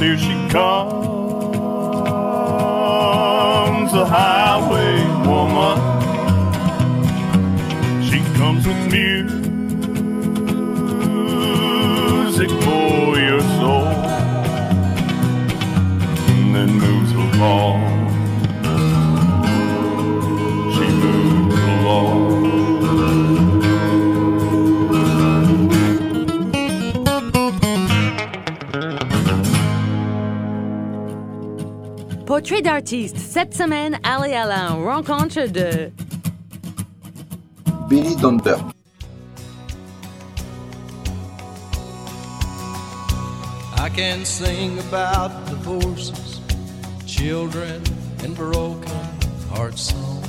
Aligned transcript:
here 0.00 0.16
she 0.16 0.48
comes, 0.48 0.92
a 3.92 4.06
highway 4.06 5.04
woman. 5.28 5.76
She 8.08 8.20
comes 8.38 8.66
with 8.66 8.79
Portrait 32.40 32.62
d'artiste. 32.62 33.18
Cette 33.18 33.54
semaine, 33.54 33.98
allez 34.02 34.32
à 34.32 34.46
la 34.46 34.68
rencontre 34.70 35.46
de 35.46 35.92
Billy 37.86 38.16
Donder. 38.16 38.56
I 43.76 43.90
can 43.94 44.24
sing 44.24 44.78
about 44.78 45.32
divorces, 45.50 46.40
children, 47.06 47.82
and 48.24 48.34
broken 48.34 48.90
heart 49.54 49.78
songs. 49.78 50.24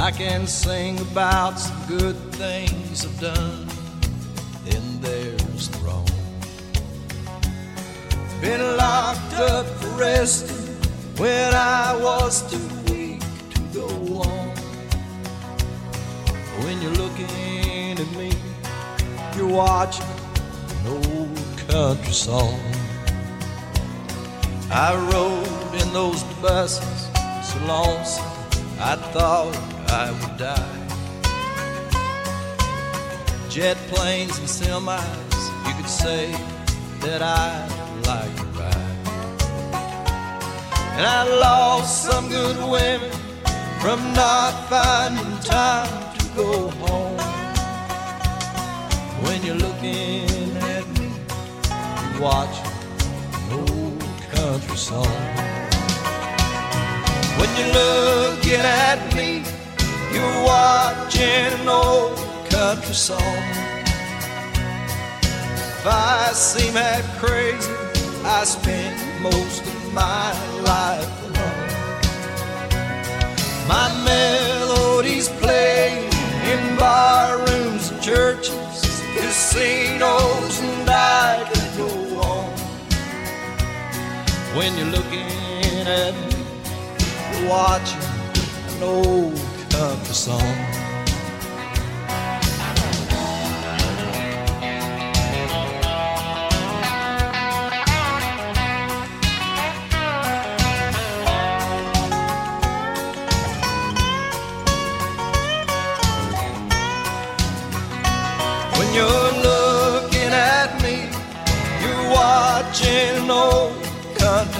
I 0.00 0.10
can 0.10 0.48
sing 0.48 0.98
about 1.12 1.60
some 1.60 1.76
good 1.86 2.16
things 2.32 3.06
I've 3.06 3.20
done, 3.20 3.68
Been 8.42 8.76
locked 8.76 9.34
up, 9.34 9.66
arrested 9.84 10.50
when 11.16 11.54
I 11.54 11.96
was 12.02 12.42
too 12.50 12.92
weak 12.92 13.20
to 13.50 13.60
go 13.72 13.86
on. 14.20 14.48
When 16.64 16.82
you're 16.82 16.90
looking 16.90 18.00
at 18.00 18.16
me, 18.16 18.32
you're 19.36 19.46
watching 19.46 20.04
an 20.80 20.88
old 20.88 21.38
country 21.68 22.12
song. 22.12 22.58
I 24.72 24.92
rode 25.12 25.80
in 25.80 25.92
those 25.92 26.24
buses 26.42 27.06
so 27.44 27.64
lonesome 27.64 28.26
I 28.80 28.96
thought 29.12 29.56
I 29.88 30.10
would 30.10 30.36
die. 30.36 30.78
Jet 33.48 33.76
planes 33.86 34.36
and 34.40 34.48
semis, 34.48 35.68
you 35.68 35.74
could 35.76 35.88
say 35.88 36.32
that 37.02 37.22
I 37.22 37.81
And 40.94 41.06
I 41.06 41.24
lost 41.40 42.04
some 42.04 42.28
good 42.28 42.58
women 42.70 43.10
from 43.80 43.98
not 44.12 44.68
finding 44.68 45.38
time 45.40 46.18
to 46.18 46.26
go 46.36 46.68
home. 46.84 47.18
When 49.24 49.42
you're 49.42 49.56
looking 49.56 50.54
at 50.58 50.86
me, 50.98 51.08
you're 52.12 52.22
watching 52.22 52.66
an 53.34 53.52
old 53.58 54.02
country 54.36 54.76
song. 54.76 55.22
When 57.38 57.50
you're 57.56 57.72
looking 57.72 58.60
at 58.60 59.00
me, 59.16 59.44
you're 60.12 60.44
watching 60.44 61.52
an 61.58 61.68
old 61.68 62.18
country 62.50 62.94
song. 62.94 63.42
If 65.78 65.86
I 65.86 66.30
seem 66.34 66.74
half 66.74 67.18
crazy, 67.18 67.72
I 68.24 68.44
spent 68.44 69.22
most 69.22 69.62
of 69.62 69.71
my 69.92 70.32
life 70.62 71.22
alone. 71.24 71.68
My 73.68 73.88
melodies 74.04 75.28
play 75.28 76.08
in 76.50 76.76
bar 76.76 77.38
rooms 77.38 77.90
and 77.90 78.02
churches, 78.02 79.02
casinos, 79.14 80.60
and 80.60 80.88
I 80.88 81.46
could 81.52 81.76
go 81.76 82.20
on. 82.20 82.50
When 84.56 84.76
you're 84.76 84.92
looking 84.96 85.86
at 85.86 86.14
me, 86.14 87.40
you're 87.40 87.50
watching 87.50 88.00
an 88.76 88.82
old 88.82 89.36
country 89.70 90.14
song. 90.14 90.81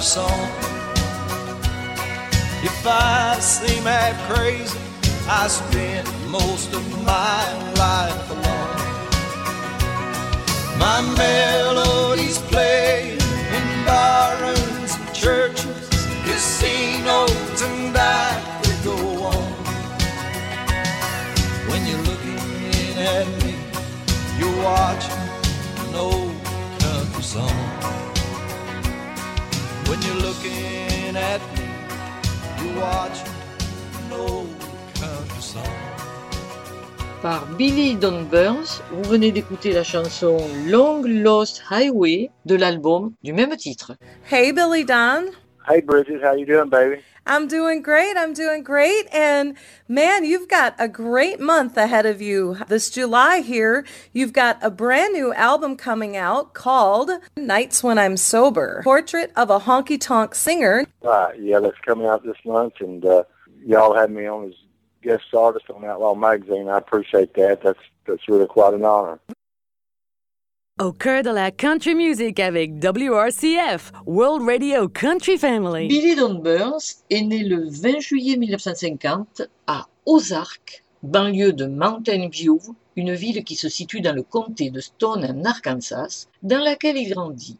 Song. 0.03 0.49
If 2.63 2.85
I 2.85 3.37
seem 3.39 3.83
half 3.83 4.17
crazy, 4.29 4.77
I 5.27 5.47
spent 5.47 6.07
most 6.29 6.73
of 6.73 6.83
my 7.05 7.43
life 7.75 8.29
alone. 8.29 8.77
My 10.77 11.01
melodies 11.17 12.37
play 12.37 13.13
in 13.13 13.85
barrooms 13.85 14.95
and 14.95 15.13
churches, 15.13 15.89
casinos, 16.25 17.42
Par 37.23 37.45
Billy 37.57 37.95
Don 37.95 38.25
Burns, 38.25 38.81
vous 38.91 39.09
venez 39.09 39.31
d'écouter 39.31 39.71
la 39.71 39.83
chanson 39.83 40.39
Long 40.67 41.03
Lost 41.05 41.63
Highway 41.71 42.29
de 42.45 42.55
l'album 42.55 43.13
du 43.23 43.31
même 43.31 43.55
titre. 43.55 43.93
Hey, 44.29 44.51
Billy 44.51 44.83
Don. 44.83 45.31
Hey, 45.65 45.79
Bridget, 45.79 46.21
how 46.21 46.35
you 46.35 46.45
doing, 46.45 46.67
baby? 46.67 47.01
I'm 47.25 47.47
doing 47.47 47.81
great. 47.81 48.17
I'm 48.17 48.33
doing 48.33 48.61
great. 48.61 49.05
And 49.13 49.55
man, 49.87 50.25
you've 50.25 50.49
got 50.49 50.75
a 50.77 50.89
great 50.89 51.39
month 51.39 51.77
ahead 51.77 52.05
of 52.05 52.21
you. 52.21 52.57
This 52.67 52.89
July 52.89 53.39
here, 53.39 53.85
you've 54.11 54.33
got 54.33 54.57
a 54.61 54.69
brand 54.69 55.13
new 55.13 55.33
album 55.33 55.77
coming 55.77 56.17
out 56.17 56.53
called 56.53 57.09
Nights 57.37 57.81
When 57.81 57.97
I'm 57.97 58.17
Sober 58.17 58.81
Portrait 58.83 59.31
of 59.37 59.49
a 59.49 59.61
Honky 59.61 59.97
Tonk 59.97 60.35
Singer. 60.35 60.85
Uh, 61.01 61.29
yeah, 61.39 61.61
that's 61.61 61.79
coming 61.85 62.05
out 62.05 62.25
this 62.25 62.43
month, 62.43 62.73
and 62.81 63.05
uh, 63.05 63.23
y'all 63.65 63.95
had 63.95 64.11
me 64.11 64.27
on 64.27 64.49
as 64.49 64.55
guest 65.03 65.33
artist 65.33 65.69
on 65.69 65.83
Outlaw 65.83 66.15
Magazine. 66.15 66.69
I 66.69 66.77
appreciate 66.77 67.33
that. 67.35 67.61
That's 67.61 67.79
that's 68.07 68.27
really 68.27 68.47
quite 68.47 68.73
an 68.73 68.85
honor. 68.85 69.19
Au 70.79 70.91
cœur 70.91 71.21
de 71.21 71.29
la 71.29 71.51
country 71.51 71.93
music 71.93 72.39
avec 72.39 72.83
WRCF, 72.83 73.91
World 74.07 74.41
Radio 74.41 74.89
Country 74.89 75.37
Family. 75.37 75.87
Billy 75.87 76.15
Don 76.15 76.39
Burns 76.39 77.03
est 77.11 77.21
né 77.21 77.43
le 77.43 77.69
20 77.69 77.99
juillet 77.99 78.37
1950 78.37 79.43
à 79.67 79.85
Ozark, 80.07 80.83
banlieue 81.03 81.53
de 81.53 81.67
Mountain 81.67 82.27
View, 82.27 82.59
une 82.95 83.13
ville 83.13 83.43
qui 83.43 83.55
se 83.55 83.69
situe 83.69 84.01
dans 84.01 84.15
le 84.15 84.23
comté 84.23 84.71
de 84.71 84.79
Stone 84.79 85.23
en 85.23 85.45
Arkansas, 85.45 86.27
dans 86.41 86.63
laquelle 86.63 86.97
il 86.97 87.13
grandit. 87.13 87.59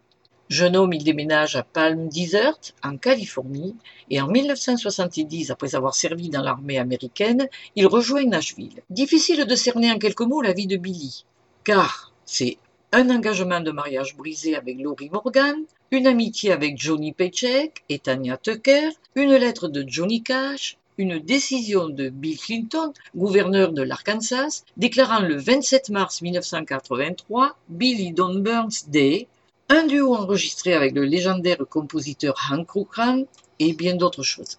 Jeune 0.54 0.76
homme, 0.76 0.94
il 0.94 1.04
déménage 1.04 1.56
à 1.56 1.64
Palm 1.64 2.10
Desert, 2.10 2.60
en 2.84 2.96
Californie, 2.98 3.76
et 4.12 4.22
en 4.22 4.28
1970, 4.28 5.50
après 5.50 5.74
avoir 5.74 5.96
servi 5.96 6.30
dans 6.30 6.44
l'armée 6.44 6.78
américaine, 6.78 7.48
il 7.76 7.88
rejoint 7.88 8.24
Nashville. 8.24 8.84
Difficile 8.92 9.46
de 9.46 9.56
cerner 9.56 9.92
en 9.92 9.98
quelques 9.98 10.22
mots 10.22 10.44
la 10.44 10.54
vie 10.54 10.68
de 10.68 10.78
Billy, 10.78 11.26
car 11.64 12.14
c'est 12.24 12.60
un 12.92 13.10
engagement 13.10 13.62
de 13.62 13.72
mariage 13.72 14.16
brisé 14.16 14.56
avec 14.56 14.80
Laurie 14.80 15.10
Morgan, 15.10 15.56
une 15.90 16.06
amitié 16.06 16.52
avec 16.52 16.80
Johnny 16.80 17.14
Paycheck 17.14 17.84
et 17.90 17.98
Tanya 17.98 18.38
Tucker, 18.38 18.90
une 19.16 19.34
lettre 19.34 19.70
de 19.70 19.84
Johnny 19.88 20.22
Cash, 20.22 20.78
une 21.00 21.18
décision 21.18 21.90
de 21.90 22.10
Bill 22.10 22.38
Clinton, 22.38 22.94
gouverneur 23.16 23.74
de 23.74 23.82
l'Arkansas, 23.82 24.66
déclarant 24.78 25.22
le 25.22 25.36
27 25.36 25.90
mars 25.90 26.22
1983 26.22 27.58
Billy 27.70 28.12
Don 28.12 28.36
Burns 28.36 28.88
Day, 28.90 29.28
un 29.70 29.88
duo 29.88 30.16
enregistré 30.16 30.74
avec 30.74 30.94
le 30.94 31.04
légendaire 31.04 31.64
compositeur 31.70 32.36
Hank 32.50 32.68
Cochran 32.68 33.24
et 33.60 33.74
bien 33.74 33.96
d'autres 33.96 34.24
choses. 34.24 34.58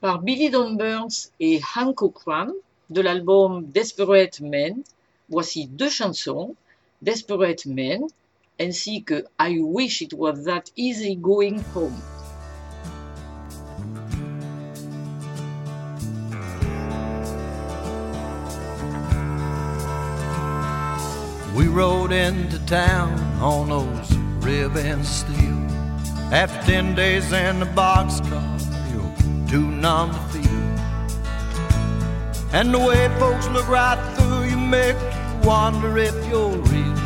Par 0.00 0.20
Billy 0.20 0.50
Don 0.50 0.72
Burns 0.74 1.30
et 1.40 1.60
Hank 1.74 1.96
Cochran 1.96 2.48
de 2.90 3.00
l'album 3.00 3.66
Desperate 3.66 4.40
Men, 4.40 4.82
voici 5.28 5.66
deux 5.66 5.90
chansons 5.90 6.54
Desperate 7.02 7.66
Men, 7.66 8.02
ainsi 8.60 9.02
que 9.02 9.24
I 9.40 9.58
Wish 9.58 10.02
It 10.02 10.14
Was 10.14 10.44
That 10.44 10.64
Easy 10.76 11.16
Going 11.16 11.60
Home. 11.74 12.00
We 21.54 21.68
rode 21.68 22.12
into 22.12 22.58
town 22.66 23.18
on 23.40 23.70
those 23.70 24.15
ribbon 24.46 25.02
steel. 25.02 25.60
After 26.32 26.60
ten 26.70 26.94
days 26.94 27.32
in 27.32 27.58
the 27.60 27.66
boxcar, 27.66 28.44
you're 28.92 29.48
too 29.48 29.68
numb 29.84 30.10
to 30.12 30.22
feel. 30.32 30.66
And 32.52 32.72
the 32.72 32.78
way 32.78 33.02
folks 33.18 33.48
look 33.48 33.68
right 33.68 34.00
through 34.14 34.44
you 34.50 34.56
make 34.56 34.96
you 34.96 35.48
wonder 35.48 35.98
if 35.98 36.16
you're 36.28 36.58
real. 36.70 36.98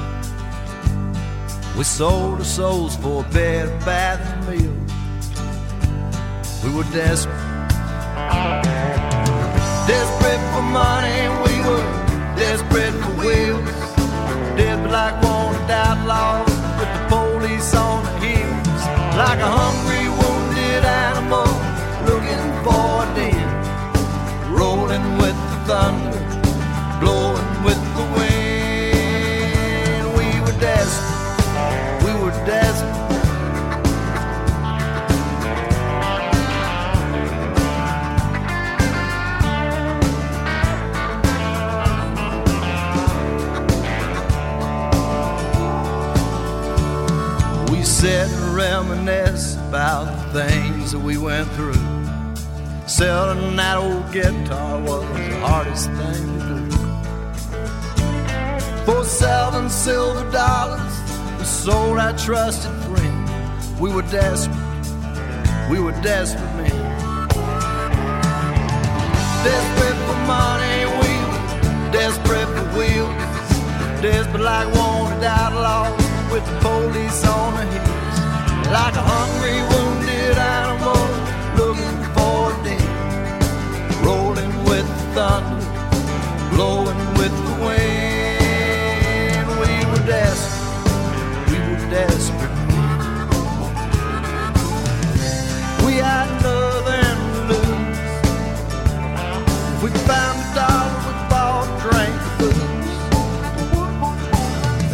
We 1.78 1.84
sold 1.84 2.38
our 2.40 2.44
souls 2.44 2.94
for 2.96 3.24
a 3.24 3.28
bed, 3.32 3.66
bath, 3.86 4.20
and 4.32 4.42
meal. 4.48 4.76
We 6.62 6.68
were 6.76 6.88
desperate, 6.92 7.46
desperate 9.92 10.42
for 10.52 10.64
money. 10.82 11.20
We 11.46 11.54
were 11.68 11.86
desperate 12.42 12.94
for 13.02 13.12
wheels, 13.22 13.70
desperate 14.58 14.92
like 14.98 15.16
wanted 15.22 15.70
outlaws 15.70 16.49
police 17.60 17.74
on 17.74 18.02
the 18.04 18.26
heels, 18.26 18.82
like 19.16 19.38
a 19.38 19.50
hungry, 19.60 20.08
wounded 20.08 20.84
animal 20.84 21.50
looking 22.08 22.44
for 22.64 23.04
a 23.04 23.14
den, 23.14 24.54
rolling 24.54 25.06
with 25.18 25.36
the 25.50 25.58
thunder, 25.66 26.09
we 51.10 51.16
went 51.18 51.48
through. 51.56 51.82
Selling 52.86 53.56
that 53.56 53.76
old 53.76 54.12
guitar 54.12 54.78
was 54.80 55.02
the 55.18 55.28
hardest 55.44 55.86
thing 55.98 56.26
to 56.42 56.54
do. 56.70 56.76
For 58.86 59.02
seven 59.04 59.68
silver 59.68 60.30
dollars, 60.30 60.94
we 61.36 61.44
sold 61.44 61.98
our 61.98 62.16
trusted 62.16 62.72
friend. 62.84 63.18
We 63.80 63.92
were 63.92 64.06
desperate, 64.20 64.56
we 65.68 65.80
were 65.80 65.96
desperate 66.00 66.54
men. 66.58 66.78
Desperate 69.48 69.98
for 70.06 70.18
money, 70.38 70.76
we 71.02 71.12
were 71.28 71.90
desperate 71.90 72.50
for 72.54 72.66
wheels. 72.78 73.16
Desperate 74.00 74.44
like 74.50 74.68
wanted 74.76 75.24
outlaws 75.24 75.96
with 76.30 76.44
the 76.46 76.56
police 76.66 77.20
on 77.26 77.54
the 77.58 77.64
heels. 77.72 78.16
Like 78.78 78.94
a 78.94 79.04
hungry, 79.12 79.58
wounded 79.72 80.38
animal 80.38 80.69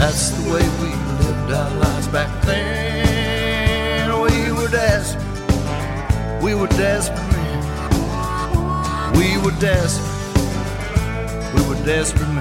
That's 0.07 0.31
the 0.31 0.51
way 0.53 0.63
we 0.81 0.91
lived 1.27 1.53
our 1.53 1.71
lives 1.79 2.09
back 2.09 2.31
then. 2.45 4.13
We 4.21 4.53
were 4.53 4.69
desperate. 4.69 6.43
We 6.43 6.55
were 6.55 6.69
desperate. 6.69 7.21
We 9.17 9.37
were 9.39 9.59
desperate. 9.61 10.13
We 11.55 11.61
were 11.69 11.85
desperate 11.85 12.36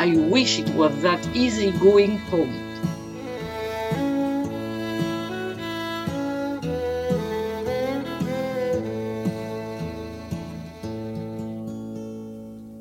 I 0.00 0.16
Wish 0.16 0.58
It 0.58 0.70
Was 0.70 1.02
That 1.02 1.20
Easy 1.36 1.72
Going 1.72 2.16
Home. 2.30 2.56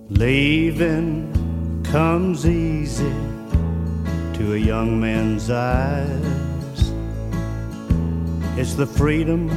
Leaving 0.07 1.83
comes 1.83 2.47
easy 2.47 3.13
to 4.35 4.53
a 4.53 4.57
young 4.57 5.01
man's 5.01 5.49
eyes. 5.49 6.93
It's 8.57 8.75
the 8.75 8.87
freedom 8.87 9.49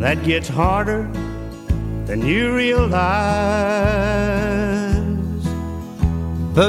that 0.00 0.22
gets 0.22 0.48
harder 0.48 1.10
than 2.04 2.26
you 2.26 2.54
realize. 2.54 4.57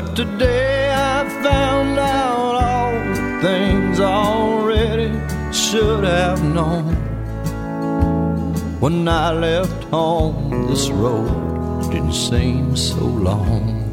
But 0.10 0.16
today 0.16 0.90
I 0.92 1.30
found 1.44 2.00
out 2.00 2.56
all 2.64 2.94
the 2.94 3.40
things 3.44 4.00
I 4.00 4.12
already 4.12 5.12
should 5.54 6.04
have 6.04 6.44
known. 6.44 6.96
When 8.80 9.08
I 9.08 9.32
left 9.32 9.84
home, 9.86 10.66
this 10.68 10.90
road 10.90 11.92
didn't 11.92 12.14
seem 12.14 12.76
so 12.76 13.04
long. 13.06 13.86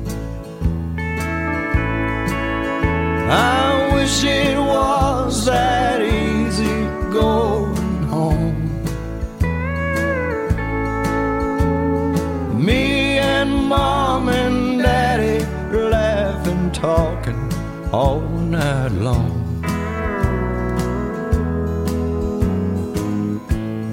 I 3.28 3.94
wish 3.94 4.24
it 4.24 4.56
was 4.58 5.44
that 5.44 6.00
easy 6.00 6.84
going 7.12 8.04
home. 8.04 8.82
Me 12.64 13.18
and 13.18 13.68
laughing, 13.68 14.05
talking 16.76 17.50
all 17.90 18.20
night 18.20 18.92
long. 18.92 19.32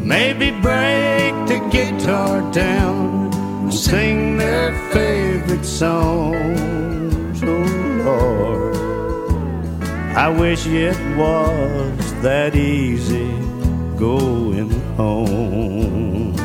Maybe 0.05 0.51
break 0.51 1.33
the 1.47 1.59
guitar 1.71 2.41
down 2.51 3.33
and 3.33 3.73
sing 3.73 4.37
their 4.37 4.73
favorite 4.91 5.63
songs. 5.63 7.41
Oh 7.41 7.63
Lord, 8.03 8.75
I 10.17 10.27
wish 10.27 10.67
it 10.67 10.99
was 11.15 12.21
that 12.21 12.53
easy 12.53 13.31
going 13.97 14.71
home. 14.97 16.42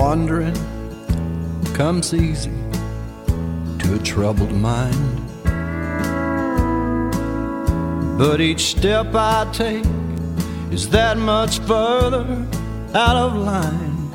Wandering 0.00 0.54
comes 1.74 2.14
easy 2.14 2.52
to 3.80 3.96
a 3.96 3.98
troubled 4.04 4.52
mind. 4.52 5.16
But 8.16 8.40
each 8.40 8.66
step 8.76 9.12
I 9.12 9.50
take 9.52 9.84
is 10.70 10.88
that 10.90 11.18
much 11.18 11.58
further 11.70 12.46
out 12.94 13.16
of 13.16 13.34
line. 13.34 14.12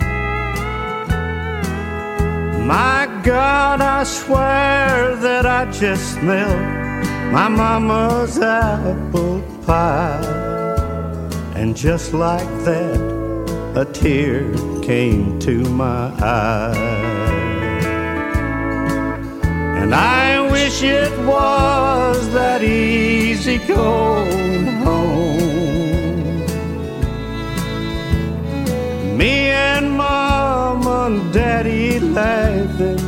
My 2.65 3.21
God, 3.21 3.81
I 3.81 4.05
swear 4.05 5.17
that 5.17 5.45
I 5.45 5.69
just 5.69 6.13
smelled 6.13 6.61
my 7.33 7.49
mama's 7.49 8.39
apple 8.39 9.43
pie. 9.65 10.23
And 11.55 11.75
just 11.75 12.13
like 12.13 12.47
that, 12.63 13.01
a 13.75 13.83
tear 13.83 14.72
came 14.83 15.39
to 15.39 15.63
my 15.69 16.11
eye. 16.19 16.75
And 19.79 19.95
I 19.95 20.41
wish 20.51 20.83
it 20.83 21.11
was 21.19 22.29
that 22.33 22.61
easy 22.61 23.59
going 23.59 24.65
home. 24.83 26.37
Me 29.17 29.51
and 29.69 29.89
mom 29.91 30.85
and 30.85 31.33
daddy 31.33 32.01
laughing, 32.01 32.99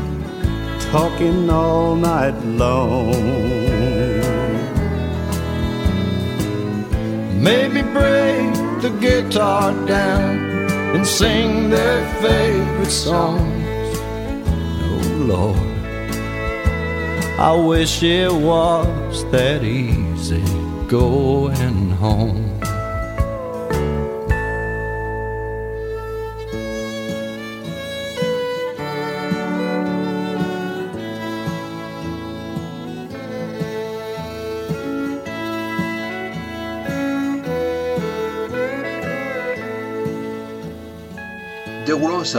talking 0.91 1.49
all 1.49 1.95
night 1.95 2.39
long. 2.45 3.11
Maybe 7.43 7.81
break 7.81 8.53
the 8.81 8.97
guitar 9.01 9.73
down 9.85 10.44
and 10.95 11.05
sing 11.05 11.69
their 11.69 12.05
favorite 12.21 12.89
songs. 12.89 13.97
Oh 14.87 15.03
Lord. 15.33 15.75
I 17.37 17.53
wish 17.53 18.01
it 18.01 18.31
was 18.31 19.29
that 19.31 19.61
easy 19.61 20.45
going 20.87 21.89
home. 21.91 22.44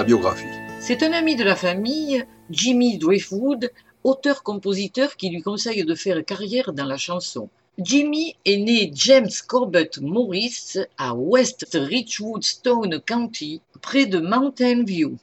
Biographie. 0.05 0.47
C'est 0.81 1.03
un 1.03 1.13
ami 1.13 1.37
de 1.37 1.45
la 1.45 1.57
famille, 1.57 2.25
Jimmy 2.51 2.99
Driftwood, 2.99 3.71
auteur-compositeur 4.05 5.17
qui 5.17 5.31
lui 5.31 5.43
conseille 5.43 5.85
de 5.85 5.95
faire 5.95 6.25
carrière 6.25 6.73
dans 6.73 6.85
la 6.85 6.97
chanson. 6.97 7.49
Jimmy 7.79 8.37
est 8.45 8.57
né 8.57 8.91
James 8.95 9.31
Corbett 9.47 9.99
Morris 10.01 10.75
à 10.97 11.15
West 11.15 11.67
Richwood 11.75 12.43
Stone 12.43 13.01
County, 13.01 13.61
près 13.83 14.07
de 14.07 14.19
Mountain 14.19 14.85
View. 14.85 15.17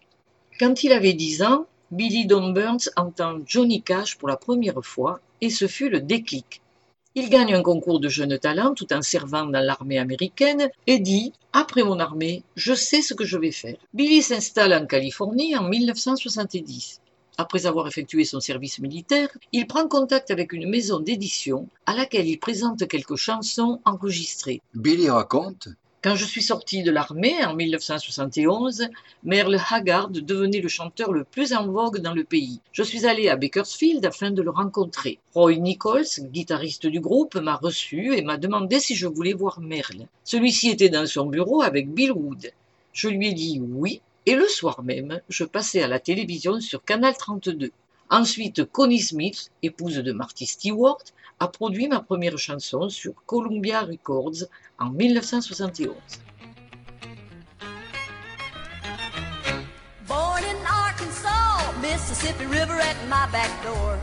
Quand 0.60 0.84
il 0.84 0.92
avait 0.92 1.14
10 1.14 1.44
ans, 1.44 1.66
Billy 1.92 2.26
Don 2.26 2.50
Burns 2.50 2.90
entend 2.96 3.40
Johnny 3.46 3.82
Cash 3.82 4.18
pour 4.18 4.28
la 4.28 4.38
première 4.38 4.84
fois 4.84 5.20
et 5.42 5.50
ce 5.50 5.68
fut 5.68 5.90
le 5.90 6.02
déclic. 6.02 6.63
Il 7.16 7.30
gagne 7.30 7.54
un 7.54 7.62
concours 7.62 8.00
de 8.00 8.10
jeunes 8.10 8.40
talents 8.40 8.74
tout 8.74 8.92
en 8.92 9.04
servant 9.04 9.46
dans 9.46 9.60
l'armée 9.60 10.00
américaine 10.00 10.72
et 10.88 10.98
dit 10.98 11.32
Après 11.52 11.84
mon 11.84 12.00
armée, 12.00 12.42
je 12.56 12.74
sais 12.74 13.04
ce 13.04 13.14
que 13.14 13.24
je 13.24 13.38
vais 13.38 13.52
faire. 13.52 13.78
Billy 13.94 14.24
s'installe 14.24 14.74
en 14.74 14.88
Californie 14.88 15.56
en 15.56 15.62
1970. 15.62 17.02
Après 17.38 17.68
avoir 17.68 17.88
effectué 17.88 18.26
son 18.26 18.40
service 18.40 18.80
militaire, 18.80 19.30
il 19.52 19.68
prend 19.68 19.88
contact 19.88 20.32
avec 20.32 20.54
une 20.54 20.68
maison 20.68 21.00
d'édition 21.00 21.68
à 21.86 21.96
laquelle 21.96 22.28
il 22.28 22.40
présente 22.40 22.88
quelques 22.88 23.16
chansons 23.16 23.80
enregistrées. 23.86 24.62
Billy 24.74 25.08
raconte 25.08 25.68
Quand 26.04 26.16
je 26.16 26.26
suis 26.26 26.42
sorti 26.42 26.84
de 26.84 26.92
l'armée 26.92 27.46
en 27.46 27.56
1971, 27.56 28.90
Merle 29.24 29.58
Haggard 29.72 30.10
devenait 30.10 30.60
le 30.60 30.68
chanteur 30.68 31.14
le 31.14 31.24
plus 31.24 31.54
en 31.54 31.66
vogue 31.66 32.00
dans 32.00 32.14
le 32.14 32.26
pays. 32.26 32.60
Je 32.74 32.84
suis 32.84 33.06
allé 33.06 33.30
à 33.30 33.38
Bakersfield 33.38 34.06
afin 34.06 34.30
de 34.30 34.42
le 34.42 34.50
rencontrer. 34.50 35.20
Roy 35.34 35.56
Nichols, 35.60 36.04
guitariste 36.20 36.88
du 36.88 37.00
groupe, 37.00 37.36
m'a 37.36 37.56
reçu 37.56 38.18
et 38.18 38.22
m'a 38.22 38.36
demandé 38.36 38.82
si 38.82 38.96
je 38.96 39.08
voulais 39.08 39.32
voir 39.32 39.62
Merle. 39.62 40.08
Celui-ci 40.26 40.72
était 40.72 40.90
dans 40.90 41.08
son 41.08 41.28
bureau 41.28 41.62
avec 41.62 41.90
Bill 41.90 42.12
Wood. 42.12 42.52
Je 42.92 43.08
lui 43.08 43.30
ai 43.30 43.34
dit 43.34 43.62
oui 43.64 44.02
et 44.26 44.36
le 44.36 44.48
soir 44.50 44.84
même, 44.84 45.22
je 45.30 45.46
passais 45.46 45.84
à 45.84 45.88
la 45.88 46.00
télévision 46.00 46.60
sur 46.60 46.84
Canal 46.84 47.16
32. 47.16 47.72
Ensuite, 48.10 48.66
Connie 48.66 49.00
Smith, 49.02 49.50
épouse 49.62 49.98
de 49.98 50.12
Marty 50.12 50.46
Stewart, 50.46 51.00
a 51.40 51.48
produit 51.48 51.88
ma 51.88 52.00
première 52.02 52.38
chanson 52.38 52.90
sur 52.90 53.14
Columbia 53.26 53.82
Records 53.82 54.46
en 54.80 54.90
1971. 54.92 55.96
Born 60.08 60.44
in 60.44 60.58
Arkansas, 60.68 61.74
Mississippi 61.82 62.46
River 62.46 62.80
at 62.80 62.98
my 63.10 63.26
back 63.32 63.52
door. 63.64 63.98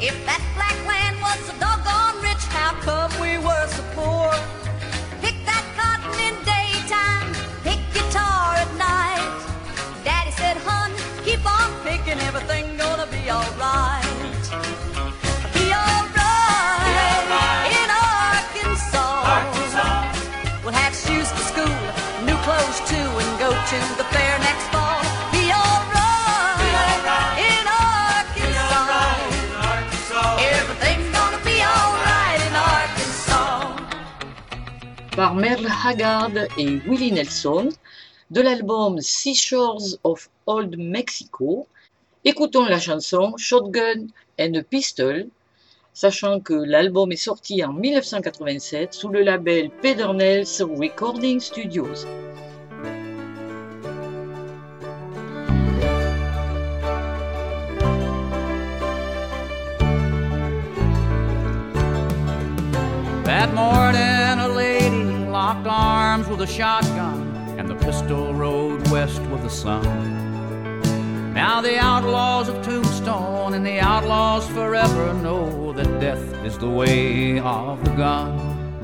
If 0.00 0.14
that 0.26 0.42
black 0.54 0.76
land 0.86 1.16
was 1.22 1.38
so 1.46 1.52
doggone 1.58 2.20
rich, 2.22 2.44
how 2.52 2.74
come 2.84 3.10
we 3.20 3.38
were 3.38 3.66
so 3.68 3.82
poor? 3.94 4.30
Pick 5.22 5.36
that 5.46 5.64
cotton 5.78 6.12
in 6.20 6.36
daytime, 6.44 7.32
pick 7.64 7.80
guitar 7.94 8.56
at 8.56 8.70
night. 8.76 9.38
Daddy 10.04 10.32
said, 10.32 10.58
hun, 10.58 10.92
keep 11.24 11.40
on 11.46 11.72
picking, 11.82 12.20
everything 12.20 12.75
Par 35.16 35.34
Merle 35.34 35.66
Haggard 35.84 36.30
et 36.58 36.80
Willie 36.86 37.10
Nelson, 37.10 37.70
de 38.30 38.40
l'album 38.40 39.00
Seashores 39.00 39.98
of 40.04 40.28
Old 40.46 40.76
Mexico, 40.78 41.66
écoutons 42.26 42.64
la 42.64 42.80
chanson 42.80 43.34
Shotgun 43.36 44.08
and 44.38 44.56
a 44.56 44.62
Pistol, 44.62 45.28
sachant 45.94 46.40
que 46.40 46.54
l'album 46.54 47.12
est 47.12 47.16
sorti 47.16 47.64
en 47.64 47.72
1987 47.72 48.92
sous 48.92 49.08
le 49.08 49.22
label 49.22 49.70
Pedernels 49.80 50.60
Recording 50.60 51.38
Studios. 51.38 52.04
Now 71.36 71.60
the 71.60 71.78
outlaws 71.78 72.48
of 72.48 72.64
Tombstone 72.64 73.52
and 73.52 73.64
the 73.64 73.78
outlaws 73.78 74.48
forever 74.48 75.12
know 75.12 75.70
that 75.74 76.00
death 76.00 76.32
is 76.46 76.56
the 76.56 76.70
way 76.70 77.38
of 77.40 77.84
the 77.84 77.90
gun. 77.90 78.80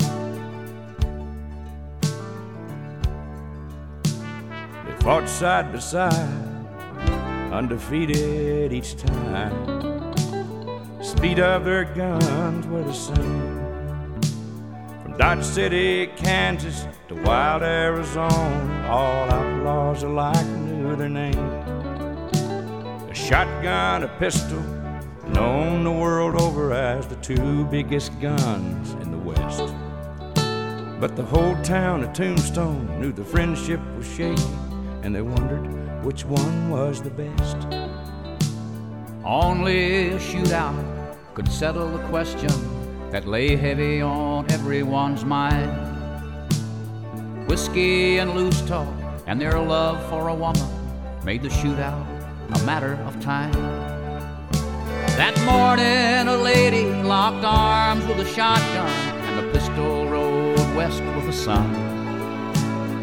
They 4.84 4.92
fought 5.00 5.26
side 5.30 5.72
by 5.72 5.78
side, 5.78 6.12
undefeated 7.50 8.70
each 8.74 8.96
time. 8.96 10.12
Speed 11.02 11.38
of 11.38 11.64
their 11.64 11.84
guns 11.84 12.66
were 12.66 12.82
the 12.82 12.92
same. 12.92 14.20
From 15.02 15.16
Dodge 15.16 15.42
City, 15.42 16.08
Kansas 16.18 16.86
to 17.08 17.14
wild 17.14 17.62
Arizona, 17.62 18.88
all 18.90 19.30
outlaws 19.30 20.02
alike 20.02 20.46
knew 20.46 20.94
their 20.96 21.08
name. 21.08 21.71
Shotgun, 23.28 24.02
a 24.02 24.08
pistol, 24.18 24.60
known 25.28 25.84
the 25.84 25.92
world 25.92 26.40
over 26.40 26.72
as 26.72 27.06
the 27.06 27.14
two 27.16 27.64
biggest 27.66 28.20
guns 28.20 28.94
in 28.94 29.12
the 29.12 29.16
West. 29.16 29.72
But 31.00 31.14
the 31.14 31.22
whole 31.22 31.54
town 31.62 32.02
of 32.02 32.12
Tombstone 32.12 33.00
knew 33.00 33.12
the 33.12 33.24
friendship 33.24 33.80
was 33.96 34.12
shaky, 34.12 34.42
and 35.02 35.14
they 35.14 35.22
wondered 35.22 36.04
which 36.04 36.24
one 36.24 36.68
was 36.68 37.00
the 37.00 37.10
best. 37.10 37.56
Only 39.24 40.08
a 40.08 40.18
shootout 40.18 41.16
could 41.34 41.50
settle 41.50 41.96
the 41.96 42.04
question 42.08 42.50
that 43.12 43.28
lay 43.28 43.54
heavy 43.54 44.02
on 44.02 44.50
everyone's 44.50 45.24
mind. 45.24 45.70
Whiskey 47.46 48.18
and 48.18 48.34
loose 48.34 48.62
talk 48.62 48.92
and 49.28 49.40
their 49.40 49.60
love 49.60 50.04
for 50.10 50.26
a 50.26 50.34
woman 50.34 50.68
made 51.24 51.42
the 51.42 51.48
shootout 51.48 52.11
a 52.54 52.64
matter 52.64 52.94
of 53.06 53.20
time. 53.20 53.52
That 55.16 55.36
morning, 55.44 56.28
a 56.28 56.36
lady 56.36 56.84
locked 57.02 57.44
arms 57.44 58.06
with 58.06 58.18
a 58.20 58.24
shotgun, 58.24 58.88
and 58.88 59.38
the 59.38 59.52
pistol 59.52 60.08
rode 60.08 60.58
west 60.76 61.02
with 61.16 61.26
the 61.26 61.32
sun. 61.32 61.70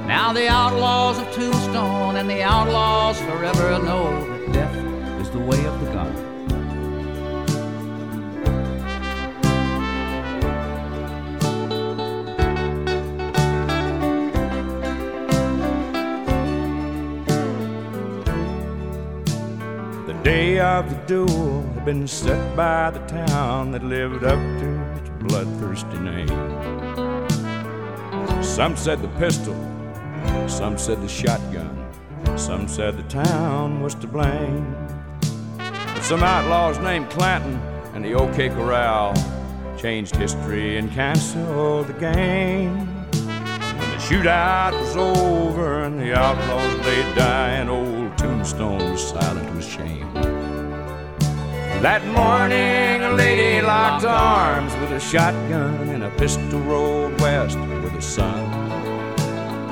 Now 0.07 0.33
the 0.33 0.47
outlaws 0.47 1.19
of 1.19 1.31
Tombstone 1.33 2.15
and 2.15 2.29
the 2.29 2.41
outlaws 2.41 3.19
forever 3.21 3.77
know 3.83 4.25
that 4.27 4.53
death 4.53 5.21
is 5.21 5.29
the 5.29 5.39
way 5.39 5.63
of 5.65 5.78
gun. 20.23 20.59
of 20.59 20.89
the 20.89 20.95
duel 21.07 21.61
had 21.73 21.85
been 21.85 22.07
set 22.07 22.55
by 22.55 22.91
the 22.91 22.99
town 23.07 23.71
that 23.71 23.83
lived 23.83 24.23
up 24.23 24.39
to 24.59 24.81
its 24.99 25.09
bloodthirsty 25.19 25.99
name. 25.99 26.27
Some 28.43 28.75
said 28.75 29.01
the 29.01 29.07
pistol, 29.19 29.55
some 30.47 30.77
said 30.77 31.01
the 31.01 31.07
shotgun, 31.07 31.91
some 32.38 32.67
said 32.67 32.97
the 32.97 33.03
town 33.03 33.81
was 33.81 33.95
to 33.95 34.07
blame. 34.07 34.75
But 35.57 36.01
some 36.01 36.23
outlaws 36.23 36.79
named 36.79 37.09
Clanton 37.09 37.55
and 37.93 38.03
the 38.03 38.13
OK 38.13 38.49
Corral 38.49 39.13
changed 39.77 40.15
history 40.15 40.77
and 40.77 40.91
canceled 40.91 41.88
the 41.88 41.93
game. 41.93 42.98
Shootout 44.09 44.71
was 44.71 44.97
over 44.97 45.83
and 45.83 45.99
the 45.99 46.17
outlaws 46.17 46.83
lay 46.83 47.03
dying, 47.13 47.69
old 47.69 48.17
Tombstone 48.17 48.93
was 48.93 49.07
silent 49.07 49.53
with 49.53 49.63
shame. 49.63 50.11
That 51.83 52.03
morning, 52.07 53.03
a 53.03 53.13
lady 53.13 53.61
locked 53.61 54.05
arms 54.05 54.73
with 54.77 54.93
a 54.93 54.99
shotgun 54.99 55.89
and 55.89 56.03
a 56.03 56.09
pistol 56.17 56.59
rolled 56.61 57.21
west 57.21 57.59
with 57.59 57.93
the 57.93 58.01
sun. 58.01 58.49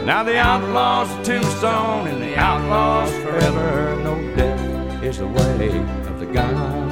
Now 0.05 0.21
the 0.21 0.37
outlaws 0.37 1.09
of 1.09 1.25
Tombstone 1.25 2.05
and 2.05 2.21
the 2.21 2.37
outlaws 2.37 3.09
forever. 3.23 3.99
No 4.03 4.35
death 4.35 5.03
is 5.03 5.17
the 5.17 5.25
way 5.25 5.79
of 5.79 6.19
the 6.19 6.27
gun. 6.27 6.86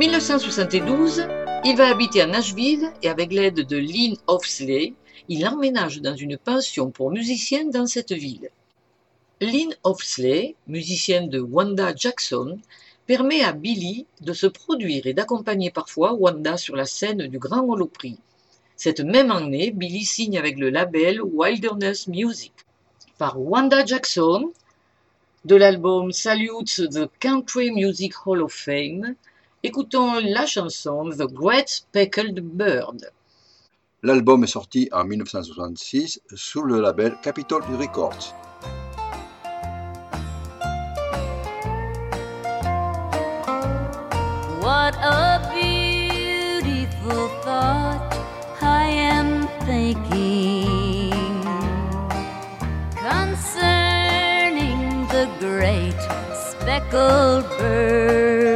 1972, 0.00 1.28
il 1.62 1.76
va 1.76 1.88
habiter 1.88 2.22
à 2.22 2.26
Nashville 2.26 2.90
et 3.02 3.10
avec 3.10 3.34
l'aide 3.34 3.66
de 3.66 3.76
Lynn 3.76 4.16
Hofsley, 4.28 4.94
il 5.28 5.46
emménage 5.46 6.00
dans 6.00 6.16
une 6.16 6.38
pension 6.38 6.90
pour 6.90 7.10
musiciens 7.10 7.66
dans 7.66 7.86
cette 7.86 8.12
ville. 8.12 8.48
Lynn 9.42 9.76
Hofsley, 9.84 10.54
musicienne 10.68 11.28
de 11.28 11.38
Wanda 11.38 11.92
Jackson, 11.94 12.58
permet 13.06 13.42
à 13.42 13.52
Billy 13.52 14.06
de 14.22 14.32
se 14.32 14.46
produire 14.46 15.06
et 15.06 15.12
d'accompagner 15.12 15.70
parfois 15.70 16.14
Wanda 16.14 16.56
sur 16.56 16.76
la 16.76 16.86
scène 16.86 17.26
du 17.26 17.38
Grand 17.38 17.68
Holoprix. 17.68 18.16
Cette 18.76 19.00
même 19.00 19.30
année, 19.30 19.70
Billy 19.70 20.06
signe 20.06 20.38
avec 20.38 20.58
le 20.58 20.70
label 20.70 21.20
Wilderness 21.20 22.08
Music. 22.08 22.54
Par 23.18 23.38
Wanda 23.38 23.84
Jackson, 23.84 24.50
de 25.44 25.56
l'album 25.56 26.10
Salutes 26.10 26.88
the 26.90 27.10
Country 27.20 27.70
Music 27.70 28.14
Hall 28.24 28.40
of 28.40 28.54
Fame, 28.54 29.14
Écoutons 29.62 30.20
la 30.20 30.46
chanson 30.46 31.10
The 31.10 31.26
Great 31.30 31.68
Speckled 31.68 32.40
Bird. 32.40 33.12
L'album 34.02 34.42
est 34.42 34.46
sorti 34.46 34.88
en 34.90 35.04
1966 35.04 36.22
sous 36.34 36.62
le 36.62 36.80
label 36.80 37.14
Capitol 37.22 37.62
Records. 37.78 38.32
What 44.62 44.94
a 45.02 45.42
beautiful 45.52 47.28
thought 47.44 48.14
I 48.62 48.86
am 48.86 49.46
thinking 49.66 51.12
concerning 52.96 53.98
the 55.08 55.28
great 55.38 56.00
speckled 56.32 57.44
bird. 57.58 58.49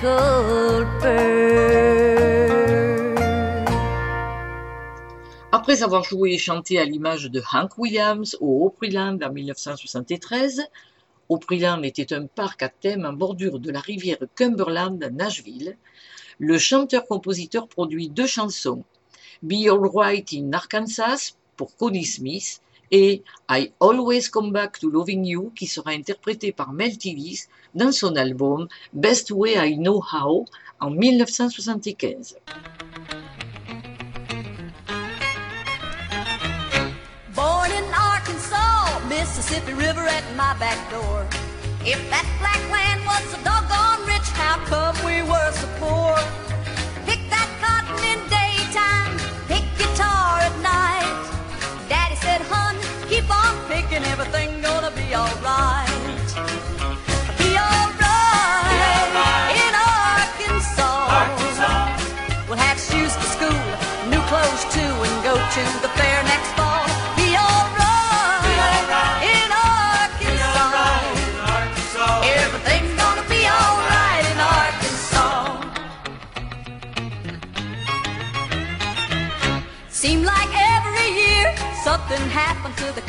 Après 0.00 0.12
avoir 5.82 6.04
joué 6.04 6.34
et 6.34 6.38
chanté 6.38 6.78
à 6.78 6.84
l'image 6.84 7.24
de 7.24 7.42
Hank 7.52 7.76
Williams 7.78 8.36
au 8.40 8.66
Opryland 8.66 9.18
en 9.20 9.32
1973, 9.32 10.62
Opryland 11.28 11.82
était 11.82 12.12
un 12.12 12.26
parc 12.26 12.62
à 12.62 12.68
thème 12.68 13.06
en 13.06 13.12
bordure 13.12 13.58
de 13.58 13.72
la 13.72 13.80
rivière 13.80 14.18
Cumberland 14.36 15.02
à 15.02 15.10
Nashville. 15.10 15.76
Le 16.38 16.58
chanteur-compositeur 16.58 17.66
produit 17.66 18.08
deux 18.08 18.28
chansons, 18.28 18.84
Be 19.42 19.66
Alright 19.68 20.32
in 20.32 20.52
Arkansas 20.52 21.32
pour 21.56 21.76
Connie 21.76 22.06
Smith 22.06 22.60
et 22.90 23.22
I 23.50 23.72
Always 23.80 24.28
Come 24.28 24.52
Back 24.52 24.78
to 24.80 24.90
Loving 24.90 25.24
You 25.24 25.52
qui 25.56 25.66
sera 25.66 25.90
interprété 25.90 26.52
par 26.52 26.72
Mel 26.72 26.96
Tillis 26.96 27.44
dans 27.74 27.92
son 27.92 28.16
album 28.16 28.68
Best 28.92 29.30
Way 29.30 29.54
I 29.70 29.76
Know 29.76 30.02
How 30.12 30.46
en 30.80 30.90
1975. 30.90 32.34
Born 37.34 37.70
in 37.70 37.84
Arkansas, 37.94 39.00
Mississippi 39.08 39.72
River 39.74 40.06
at 40.06 40.24
my 40.36 40.54
back 40.58 40.78
door. 40.90 41.26
If 41.84 41.98
that 42.10 42.26
black 42.40 42.60
land 42.70 43.00
was 43.06 43.22
so 43.30 43.38
doggone 43.44 44.06
rich, 44.06 44.28
how 44.34 44.58
come 44.66 44.96
we 45.06 45.22
were 45.22 45.52
so 45.52 45.68
poor? 45.80 46.16
Pick 47.06 47.20
that 47.30 47.48
cotton 47.62 47.96
in 48.04 48.20
daytime. 48.28 49.07
thinking 53.98 54.12
everything 54.12 54.60
gonna 54.62 54.90
be 54.92 55.14
alright. 55.14 55.88
Be 57.38 57.50
alright 57.56 59.08
right. 59.14 59.54
in 59.64 59.74
Arkansas. 59.74 61.06
Arkansas. 61.20 62.48
We'll 62.48 62.58
have 62.58 62.78
shoes 62.78 63.14
for 63.16 63.28
school, 63.36 64.10
new 64.10 64.20
clothes 64.28 64.64
too, 64.74 64.80
and 64.80 65.24
go 65.24 65.34
to 65.34 65.82
the 65.82 65.88
fair. 65.96 66.07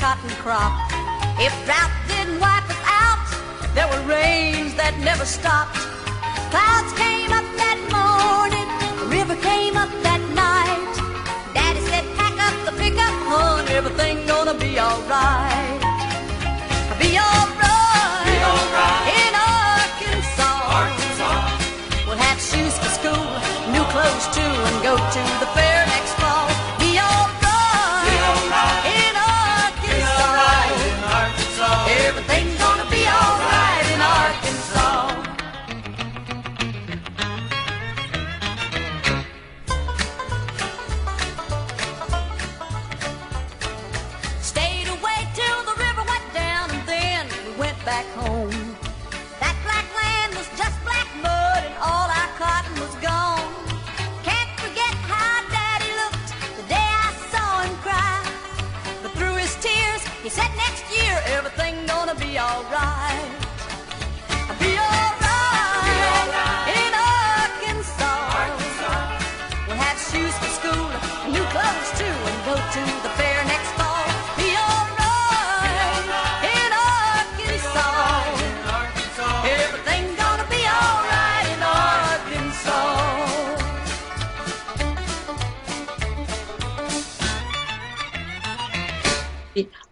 cotton 0.10 0.30
crop. 0.42 0.74
If 1.38 1.54
drought 1.66 1.92
didn't 2.08 2.40
wipe 2.40 2.68
us 2.68 2.82
out, 2.84 3.22
there 3.76 3.88
were 3.88 4.02
rains 4.10 4.74
that 4.74 4.98
never 4.98 5.24
stopped. 5.24 5.78
Clouds 6.50 6.92
came 6.98 7.19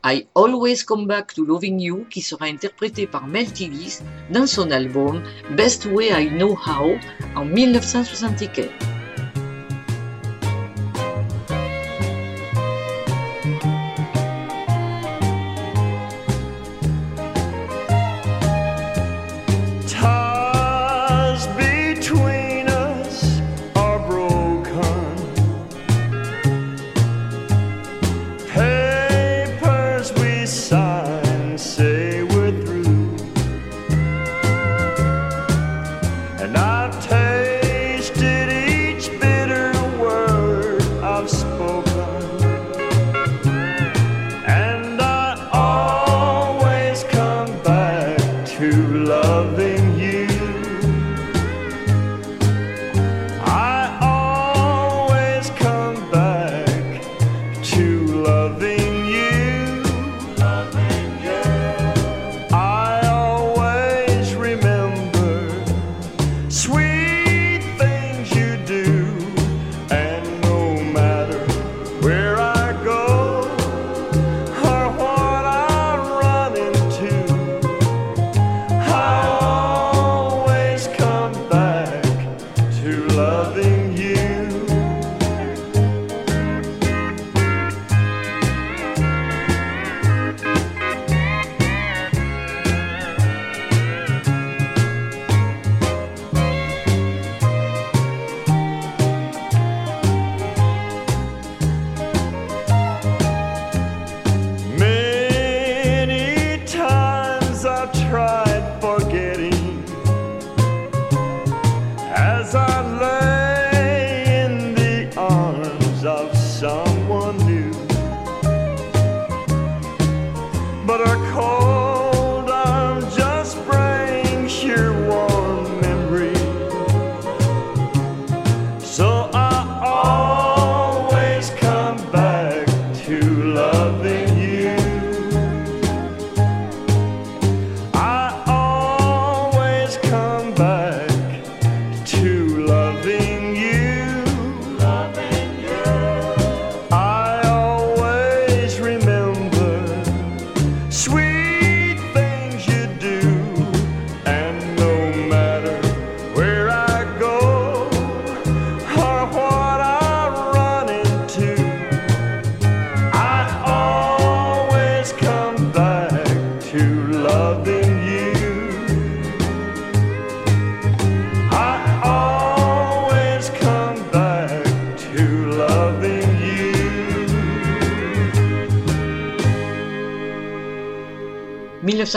I 0.03 0.25
Always 0.35 0.83
Come 0.83 1.05
Back 1.05 1.33
to 1.33 1.43
Loving 1.43 1.79
You, 1.81 2.05
qui 2.09 2.21
sera 2.21 2.45
interprété 2.45 3.07
par 3.07 3.27
Mel 3.27 3.51
Tillis 3.51 3.99
dans 4.31 4.47
son 4.47 4.71
album 4.71 5.21
Best 5.51 5.85
Way 5.85 6.11
I 6.11 6.29
Know 6.29 6.53
How 6.53 6.97
en 7.35 7.43
1975. 7.43 8.96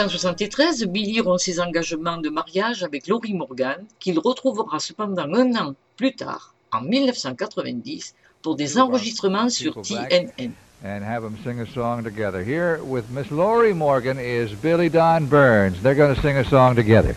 1973, 0.01 0.87
Billy 0.87 1.19
rompt 1.21 1.39
ses 1.39 1.59
engagements 1.59 2.17
de 2.17 2.29
mariage 2.29 2.81
avec 2.81 3.07
Laurie 3.07 3.35
Morgan, 3.35 3.85
qu'il 3.99 4.17
retrouvera 4.17 4.79
cependant 4.79 5.31
un 5.31 5.55
an 5.55 5.75
plus 5.95 6.15
tard, 6.15 6.55
en 6.71 6.81
1990, 6.81 8.15
pour 8.41 8.55
des 8.55 8.79
enregistrements 8.79 9.49
sur 9.49 9.79
TNN. 9.79 10.53
and 10.83 11.03
have 11.03 11.21
them 11.21 11.37
sing 11.43 11.59
a 11.59 11.67
song 11.67 12.03
together. 12.03 12.43
Here 12.43 12.79
with 12.83 13.11
Miss 13.11 13.29
Laurie 13.29 13.73
Morgan 13.73 14.17
is 14.17 14.51
Billy 14.53 14.89
Don 14.89 15.27
Burns. 15.27 15.79
They're 15.83 15.93
going 15.93 16.15
to 16.15 16.21
sing 16.23 16.37
a 16.37 16.45
song 16.45 16.75
together. 16.75 17.15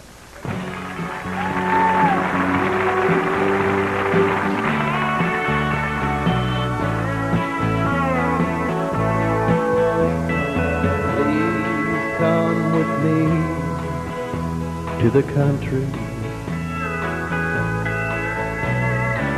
To 15.05 15.11
the 15.11 15.23
country. 15.35 15.85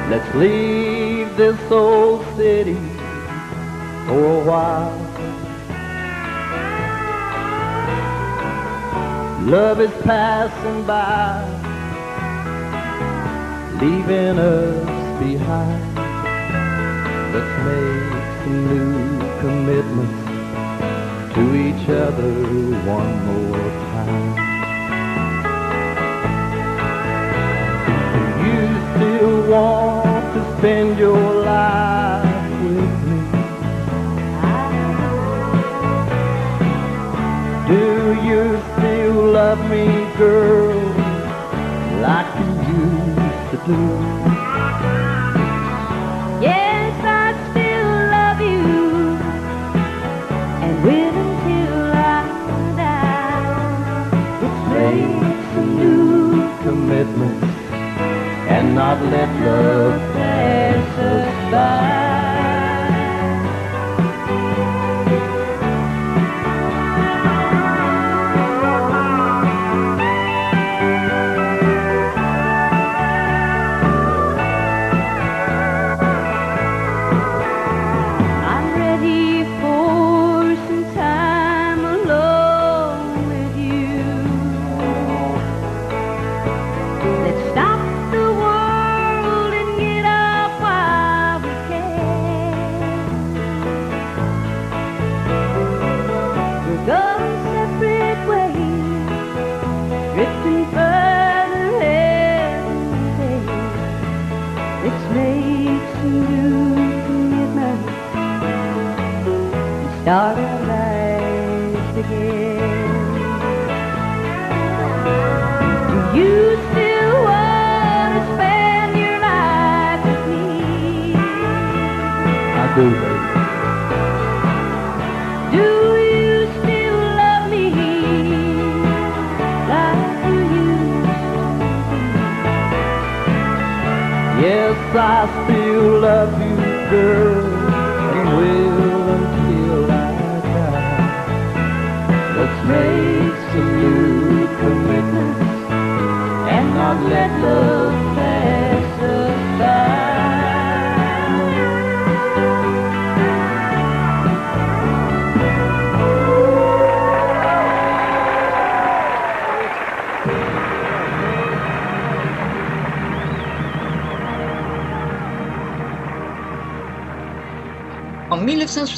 Let's 0.09 0.33
leave 0.37 1.37
this 1.37 1.61
old 1.73 2.25
city 2.37 2.79
for 4.07 4.27
a 4.41 4.45
while. 4.45 4.97
Love 9.43 9.81
is 9.81 9.91
passing 10.03 10.87
by, 10.87 11.43
leaving 13.81 14.39
us 14.39 15.19
behind. 15.19 15.97
Let's 17.35 17.55
make 17.67 18.23
some 18.45 18.61
new 18.71 19.19
commitments 19.41 20.21
to 21.35 21.43
each 21.67 21.89
other 21.89 22.33
one 22.87 23.13
more 23.27 23.71
time. 23.91 24.36
Still 28.97 29.51
want 29.51 30.35
to 30.35 30.59
spend 30.59 30.99
your 30.99 31.21
life 31.45 32.51
with 32.63 32.97
me? 33.09 33.21
Do 37.69 37.83
you 38.29 38.43
still 38.73 39.33
love 39.33 39.61
me, 39.71 39.87
girl, 40.17 40.81
like 42.01 42.31
you 42.41 42.51
used 42.73 43.51
to 43.51 43.59
do? 43.67 44.16
Not 58.77 59.03
let 59.07 59.31
love 59.41 60.01
pass 60.13 60.99
us 60.99 61.51
by. 61.51 61.96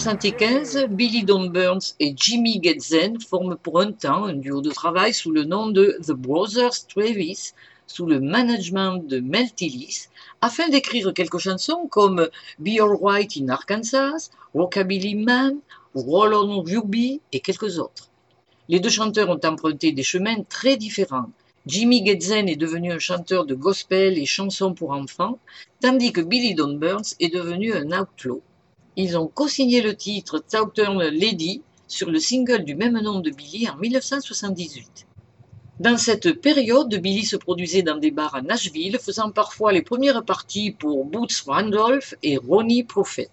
1975, 0.09 0.87
Billy 0.89 1.23
Don 1.23 1.51
Burns 1.51 1.95
et 2.01 2.15
Jimmy 2.17 2.61
Gedzen 2.63 3.21
forment 3.21 3.59
pour 3.59 3.79
un 3.79 3.93
temps 3.93 4.25
un 4.25 4.33
duo 4.33 4.63
de 4.63 4.71
travail 4.71 5.13
sous 5.13 5.31
le 5.31 5.45
nom 5.45 5.69
de 5.69 5.99
The 6.03 6.13
Brothers 6.13 6.87
Travis, 6.89 7.53
sous 7.87 8.07
le 8.07 8.19
management 8.19 9.07
de 9.07 9.21
Mel 9.21 9.53
Tillis, 9.53 10.07
afin 10.41 10.71
d'écrire 10.71 11.13
quelques 11.13 11.37
chansons 11.37 11.89
comme 11.91 12.27
Be 12.59 12.81
Alright 12.81 13.37
in 13.37 13.51
Arkansas, 13.51 14.31
Rockabilly 14.55 15.15
Man, 15.15 15.59
Roll 15.95 16.33
on 16.33 16.63
Ruby 16.63 17.21
et 17.33 17.41
quelques 17.41 17.79
autres. 17.79 18.09
Les 18.71 18.81
deux 18.81 18.89
chanteurs 18.89 19.29
ont 19.29 19.41
emprunté 19.45 19.93
des 19.93 20.03
chemins 20.03 20.43
très 20.49 20.79
différents. 20.79 21.31
Jimmy 21.67 22.07
Gedzen 22.07 22.49
est 22.49 22.57
devenu 22.57 22.93
un 22.93 22.99
chanteur 22.99 23.45
de 23.45 23.55
gospel 23.55 24.17
et 24.17 24.25
chansons 24.25 24.73
pour 24.73 24.93
enfants, 24.93 25.39
tandis 25.83 26.13
que 26.13 26.23
Billy 26.23 26.55
Don 26.55 26.79
Burns 26.79 27.15
est 27.21 27.35
devenu 27.35 27.75
un 27.75 27.93
outlaw. 27.93 28.41
Ils 29.01 29.17
ont 29.17 29.29
co-signé 29.29 29.81
le 29.81 29.95
titre 29.95 30.43
Southern 30.49 31.01
Lady 31.01 31.63
sur 31.87 32.11
le 32.11 32.19
single 32.19 32.65
du 32.65 32.75
même 32.75 32.99
nom 32.99 33.21
de 33.21 33.31
Billy 33.31 33.69
en 33.69 33.77
1978. 33.77 35.07
Dans 35.79 35.97
cette 35.97 36.33
période, 36.41 36.93
Billy 36.97 37.25
se 37.25 37.37
produisait 37.37 37.83
dans 37.83 37.99
des 37.99 38.11
bars 38.11 38.35
à 38.35 38.43
Nashville, 38.43 38.99
faisant 38.99 39.31
parfois 39.31 39.73
les 39.73 39.83
premières 39.83 40.25
parties 40.25 40.73
pour 40.73 41.05
Boots 41.05 41.45
Randolph 41.47 42.17
et 42.25 42.39
Ronnie 42.39 42.83
Prophet. 42.83 43.31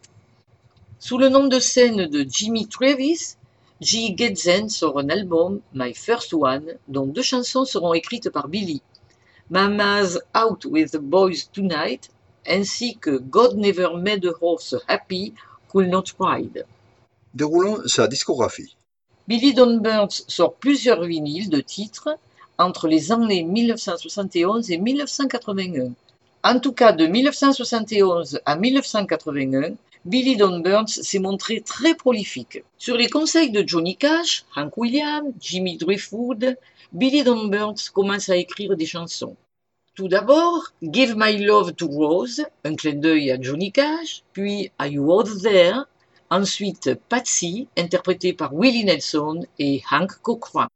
Sous 1.00 1.18
le 1.18 1.30
nom 1.30 1.48
de 1.48 1.58
scène 1.58 2.06
de 2.06 2.24
Jimmy 2.30 2.68
Travis, 2.68 3.36
G. 3.82 4.14
Gedzen 4.16 4.70
sort 4.70 5.00
un 5.00 5.10
album, 5.10 5.62
My 5.74 5.96
First 5.96 6.36
One, 6.36 6.76
dont 6.88 7.08
deux 7.08 7.24
chansons 7.24 7.66
seront 7.66 7.96
écrites 7.96 8.30
par 8.30 8.50
Billy. 8.50 8.84
Mama's 9.50 10.20
Out 10.38 10.64
with 10.66 10.92
the 10.92 11.00
Boys 11.00 11.50
Tonight, 11.52 12.12
ainsi 12.48 12.98
que 12.98 13.18
God 13.18 13.58
Never 13.58 13.96
Made 13.98 14.26
a 14.26 14.34
Horse 14.40 14.76
Happy, 14.88 15.34
Could 15.76 15.90
Not 15.90 16.06
Ride. 16.22 16.66
Déroulons 17.34 17.86
sa 17.86 18.08
discographie. 18.08 18.78
Billy 19.28 19.54
Don 19.54 19.76
Burns 19.76 20.24
sort 20.30 20.54
plusieurs 20.56 21.04
vinyles 21.04 21.50
de 21.50 21.60
titres 21.60 22.18
entre 22.58 22.88
les 22.88 23.12
années 23.12 23.44
1971 23.44 24.72
et 24.72 24.78
1981. 24.78 25.92
En 26.46 26.60
tout 26.62 26.72
cas, 26.72 26.94
de 26.94 27.06
1971 27.06 28.40
à 28.46 28.56
1981, 28.56 29.76
Billy 30.06 30.38
Don 30.38 30.60
Burns 30.60 30.88
s'est 30.88 31.20
montré 31.20 31.60
très 31.60 31.94
prolifique. 31.94 32.64
Sur 32.78 32.96
les 32.96 33.10
conseils 33.10 33.52
de 33.52 33.68
Johnny 33.68 33.98
Cash, 33.98 34.46
Hank 34.56 34.78
Williams, 34.78 35.34
Jimmy 35.42 35.76
Driftwood, 35.76 36.56
Billy 36.94 37.26
Don 37.26 37.50
Burns 37.50 37.90
commence 37.94 38.30
à 38.30 38.38
écrire 38.38 38.78
des 38.78 38.86
chansons. 38.86 39.36
Tout 39.96 40.10
d'abord, 40.10 40.74
Give 40.84 41.16
My 41.16 41.38
Love 41.38 41.74
to 41.76 41.88
Rose, 41.88 42.46
un 42.66 42.76
clin 42.76 42.96
d'œil 42.96 43.32
à 43.32 43.40
Johnny 43.40 43.72
Cash, 43.72 44.24
puis 44.34 44.70
Are 44.78 44.88
You 44.88 45.10
Out 45.10 45.42
There, 45.42 45.86
Ensuite, 46.30 46.96
Patsy, 47.08 47.70
interprétée 47.78 48.34
par 48.34 48.54
Willie 48.54 48.84
Nelson 48.84 49.46
et 49.58 49.82
Hank 49.90 50.12
Cochran. 50.22 50.68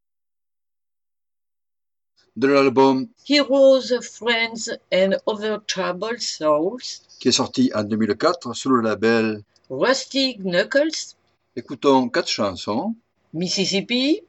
De 2.38 2.47
l'album 2.47 3.10
Heroes, 3.27 3.99
Friends 4.01 4.69
and 4.93 5.17
Other 5.25 5.58
Troubled 5.67 6.21
Souls, 6.21 7.03
qui 7.19 7.27
est 7.27 7.34
sorti 7.34 7.71
en 7.75 7.84
2004 7.84 8.55
sous 8.55 8.69
le 8.69 8.82
label, 8.82 9.43
Rusty 9.69 10.38
Knuckles, 10.38 11.17
écoutons 11.58 12.08
quatre 12.08 12.29
chansons. 12.29 12.95
Mississippi, 13.34 14.21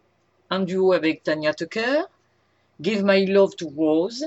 en 0.50 0.58
duo 0.58 0.92
avec 0.92 1.22
Tanya 1.22 1.54
Tucker, 1.54 2.02
Give 2.80 3.04
My 3.04 3.24
Love 3.26 3.54
to 3.54 3.68
Rose, 3.68 4.26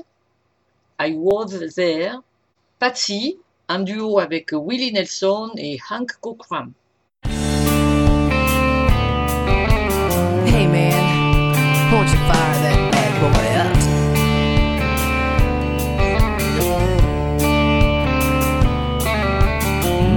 I 0.99 1.15
Was 1.15 1.75
There, 1.75 2.21
Patsy, 2.79 3.37
en 3.67 3.83
duo 3.83 4.19
avec 4.19 4.51
Willie 4.53 4.91
Nelson 4.91 5.51
et 5.57 5.77
Hank 5.89 6.11
Cochran. 6.21 6.73
Hey 10.45 10.67
man, 10.67 11.91
won't 11.91 12.09
you 12.09 12.17
fire 12.27 12.57
that 12.61 12.91
bad 12.91 13.13
boy 13.21 13.43
up? 13.59 13.77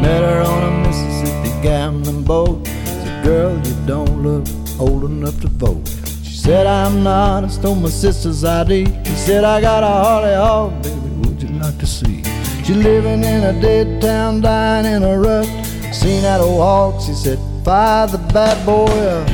Met 0.02 0.22
her 0.22 0.42
on 0.42 0.62
a 0.62 0.70
Mississippi 0.86 1.50
gambling 1.62 2.22
boat. 2.22 2.66
Said, 2.66 3.24
girl, 3.24 3.56
you 3.66 3.74
don't 3.86 4.22
look 4.22 4.46
old 4.78 5.04
enough 5.04 5.40
to 5.40 5.48
vote. 5.48 6.05
She 6.46 6.52
said, 6.52 6.68
I'm 6.68 7.02
not. 7.02 7.42
I 7.42 7.48
stole 7.48 7.74
my 7.74 7.88
sister's 7.88 8.44
ID. 8.44 8.85
He 8.85 9.16
said, 9.16 9.42
I 9.42 9.61
got 9.61 9.82
a 9.82 9.88
Harley 9.88 10.32
Hawk, 10.32 10.80
baby. 10.80 11.28
Would 11.28 11.42
you 11.42 11.48
like 11.59 11.76
to 11.78 11.87
see? 11.88 12.22
She 12.62 12.72
living 12.72 13.24
in 13.24 13.42
a 13.42 13.61
dead 13.61 14.00
town, 14.00 14.42
dying 14.42 14.87
in 14.87 15.02
a 15.02 15.18
rut. 15.18 15.44
Seen 15.92 16.22
that 16.22 16.40
old 16.40 16.59
walk. 16.59 17.02
He 17.02 17.14
said, 17.14 17.40
fire 17.64 18.06
the 18.06 18.18
bad 18.32 18.64
boy 18.64 18.85
up. 18.85 19.26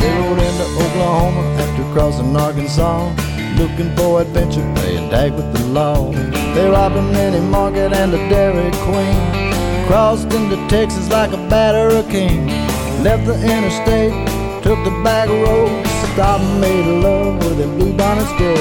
They 0.00 0.12
rode 0.20 0.38
into 0.38 0.64
Oklahoma 0.80 1.42
after 1.60 1.84
crossing 1.92 2.34
Arkansas, 2.34 3.14
looking 3.58 3.94
for 3.94 4.22
adventure, 4.22 4.64
playing 4.76 5.10
tag 5.10 5.34
with 5.34 5.52
the 5.52 5.66
law. 5.66 6.10
They 6.54 6.66
robbed 6.66 6.96
a 6.96 7.02
mini 7.02 7.40
market 7.40 7.92
and 7.92 8.14
a 8.14 8.28
Dairy 8.30 8.70
Queen, 8.86 9.49
crossed 9.90 10.32
into 10.32 10.54
Texas 10.68 11.10
like 11.10 11.32
a 11.32 11.36
batter 11.48 12.00
king. 12.08 12.46
Left 13.02 13.26
the 13.26 13.34
interstate, 13.34 14.12
took 14.62 14.78
the 14.84 14.94
back 15.02 15.28
road, 15.28 15.84
stopped 16.12 16.44
and 16.44 16.60
made 16.60 16.86
love 17.02 17.38
with 17.38 17.60
a 17.60 17.66
blue 17.76 17.92
bonnets 17.94 18.30
girl. 18.38 18.56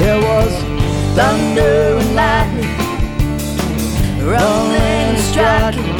There 0.00 0.20
was 0.20 0.52
thunder 1.14 1.98
and 2.00 2.14
lightning 2.16 2.78
rolling 4.26 4.82
and 4.82 5.18
striking. 5.30 5.96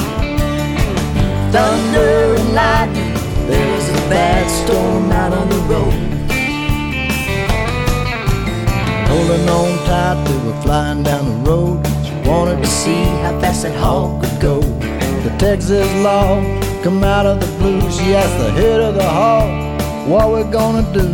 Thunder 1.52 2.34
and 2.34 2.52
lightning. 2.52 3.14
There 3.46 3.76
was 3.76 3.88
a 3.90 4.02
bad 4.10 4.50
storm 4.50 5.12
out 5.12 5.32
on 5.32 5.48
the 5.50 5.60
road. 5.72 6.07
Holding 9.18 9.48
on 9.48 9.76
tight, 9.84 10.24
they 10.28 10.38
were 10.46 10.62
flying 10.62 11.02
down 11.02 11.24
the 11.26 11.50
road. 11.50 11.84
She 12.06 12.14
wanted 12.28 12.62
to 12.62 12.68
see 12.68 13.02
how 13.24 13.36
fast 13.40 13.64
that 13.64 13.74
hawk 13.74 14.22
could 14.22 14.40
go. 14.40 14.60
The 14.60 15.34
Texas 15.40 15.92
law 16.04 16.40
come 16.84 17.02
out 17.02 17.26
of 17.26 17.40
the 17.40 17.48
blue. 17.58 17.80
She 17.90 18.14
asked 18.14 18.38
the 18.38 18.52
head 18.52 18.80
of 18.80 18.94
the 18.94 19.02
hawk, 19.02 19.50
"What 20.06 20.30
we 20.32 20.44
gonna 20.44 20.86
do?" 20.92 21.06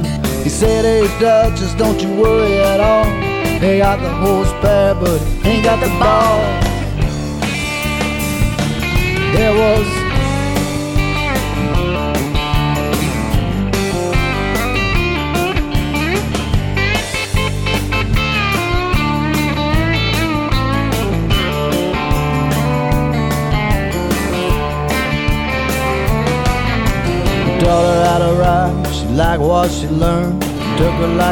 He 0.43 0.51
said, 0.51 0.85
"Hey 0.85 1.09
Duchess, 1.19 1.73
don't 1.79 1.99
you 2.03 2.11
worry 2.21 2.61
at 2.61 2.79
all. 2.79 3.07
He 3.65 3.79
got 3.79 3.99
the 4.03 4.13
horsepower, 4.23 4.95
but 5.01 5.19
he 5.43 5.53
ain't 5.53 5.65
got 5.65 5.81
the 5.81 5.93
ball." 6.03 6.41
There 9.35 9.55
was 9.63 10.04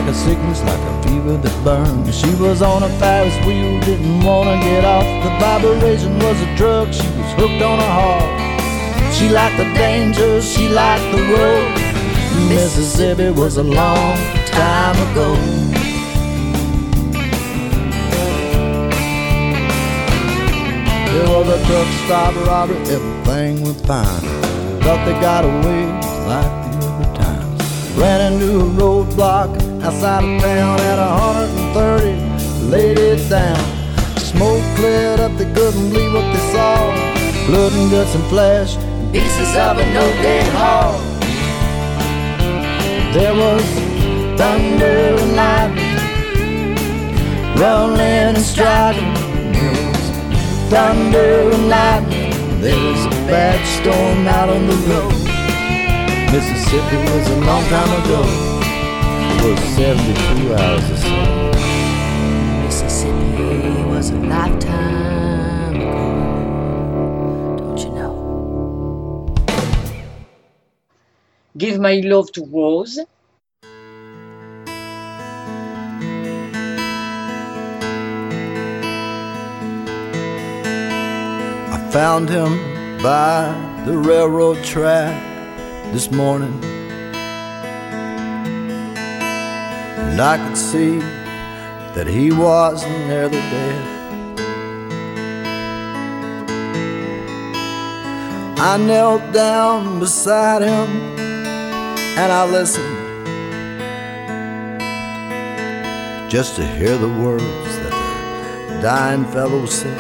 like 0.03 0.11
a 0.11 0.15
sickness, 0.15 0.61
like 0.63 0.81
a 0.81 1.03
fever 1.05 1.37
that 1.37 1.65
burned. 1.65 2.13
She 2.13 2.35
was 2.35 2.61
on 2.61 2.83
a 2.83 2.89
Ferris 2.99 3.37
wheel, 3.47 3.79
didn't 3.81 4.25
wanna 4.25 4.61
get 4.61 4.85
off. 4.85 5.05
The 5.23 5.31
vibration 5.39 6.19
was 6.19 6.41
a 6.43 6.57
drug, 6.57 6.93
she 6.93 7.07
was 7.07 7.33
hooked 7.35 7.63
on 7.63 7.79
a 7.79 7.91
heart. 7.99 9.15
She 9.15 9.29
liked 9.29 9.59
the 9.59 9.69
danger, 9.75 10.43
she 10.43 10.69
liked 10.69 11.05
the 11.15 11.23
road. 11.35 11.73
Mississippi 12.49 13.31
was 13.31 13.59
a 13.59 13.63
long 13.63 14.17
time 14.47 14.97
ago. 15.11 15.37
There 21.13 21.29
was 21.31 21.49
a 21.49 21.67
truck 21.67 21.89
stop 22.05 22.35
robbery, 22.47 22.79
everything 22.91 23.63
went 23.63 23.81
fine. 23.87 24.23
Thought 24.83 25.05
they 25.07 25.13
got 25.21 25.45
away 25.45 25.85
like 26.27 26.73
the 26.73 26.89
other 26.89 27.23
times. 27.23 27.63
Ran 27.97 28.33
into 28.33 28.59
a 28.59 28.65
roadblock 28.65 29.62
outside 29.83 30.23
of 30.23 30.41
town 30.41 30.81
at 30.81 30.99
130, 31.75 32.71
laid 32.71 32.99
it 32.99 33.29
down. 33.29 33.59
Smoke 34.17 34.63
cleared 34.77 35.21
up, 35.21 35.37
they 35.37 35.53
couldn't 35.53 35.91
believe 35.91 36.13
what 36.13 36.23
they 36.33 36.53
saw. 36.53 36.77
Blood 37.47 37.73
and 37.73 37.91
guts 37.91 38.15
and 38.15 38.25
flesh, 38.27 38.77
pieces 39.13 39.57
of 39.57 39.79
a 39.79 39.85
no-dead 39.93 40.47
hog. 40.55 41.01
There 43.13 43.35
was 43.35 43.65
thunder 44.39 45.17
and 45.21 45.37
lightning, 45.37 45.99
rolling 47.61 48.01
and 48.01 48.39
striking. 48.39 49.13
There 49.53 49.73
was 49.91 50.11
thunder 50.71 51.51
and 51.51 51.69
lightning. 51.69 52.31
There 52.61 52.79
was 52.79 53.07
a 53.07 53.11
bad 53.27 53.59
storm 53.67 54.29
out 54.29 54.49
on 54.49 54.67
the 54.69 54.77
road. 54.89 55.13
Mississippi 56.31 56.97
was 56.97 57.29
a 57.29 57.41
long 57.41 57.65
time 57.65 58.05
ago. 58.05 58.42
It 59.45 59.51
was 59.51 59.59
72 59.75 60.55
hours 60.55 60.87
or 60.89 60.97
so. 60.99 61.17
Mississippi 62.63 63.83
was 63.89 64.11
a 64.11 64.13
lifetime 64.15 65.81
ago. 65.81 66.07
Don't 67.59 67.79
you 67.81 67.91
know? 67.91 68.15
Give 71.59 71.81
My 71.81 72.01
Love 72.05 72.31
to 72.33 72.45
Rose, 72.45 73.01
I 81.75 81.91
found 81.91 82.29
him 82.29 82.59
by 83.03 83.53
the 83.87 83.99
railroad 83.99 84.63
track 84.63 85.21
this 85.93 86.13
morning. 86.13 86.61
And 90.13 90.21
I 90.21 90.37
could 90.37 90.59
see 90.59 90.99
that 91.95 92.07
he 92.07 92.31
wasn't 92.31 93.07
nearly 93.09 93.39
dead. 93.39 93.99
I 98.59 98.77
knelt 98.77 99.33
down 99.33 100.01
beside 100.01 100.61
him 100.61 100.91
and 102.19 102.31
I 102.31 102.45
listened 102.45 102.99
just 106.31 106.57
to 106.57 106.67
hear 106.67 106.99
the 106.99 107.09
words 107.09 107.45
that 107.45 108.69
the 108.69 108.83
dying 108.83 109.25
fellow 109.33 109.65
said. 109.65 109.99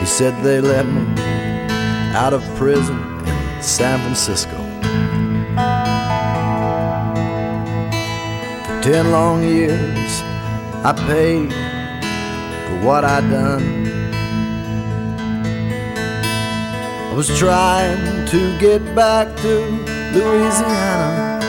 He 0.00 0.06
said 0.06 0.34
they 0.42 0.60
let 0.60 0.84
me 0.84 1.06
out 2.12 2.32
of 2.32 2.42
prison 2.56 2.98
in 3.24 3.62
San 3.62 4.00
Francisco. 4.00 4.63
Ten 8.84 9.10
long 9.12 9.42
years, 9.42 10.20
I 10.84 10.92
paid 11.08 11.50
for 12.66 12.86
what 12.86 13.02
I'd 13.02 13.30
done. 13.30 13.86
I 17.10 17.14
was 17.16 17.28
trying 17.38 18.26
to 18.26 18.58
get 18.58 18.82
back 18.94 19.34
to 19.36 19.52
Louisiana 20.12 21.40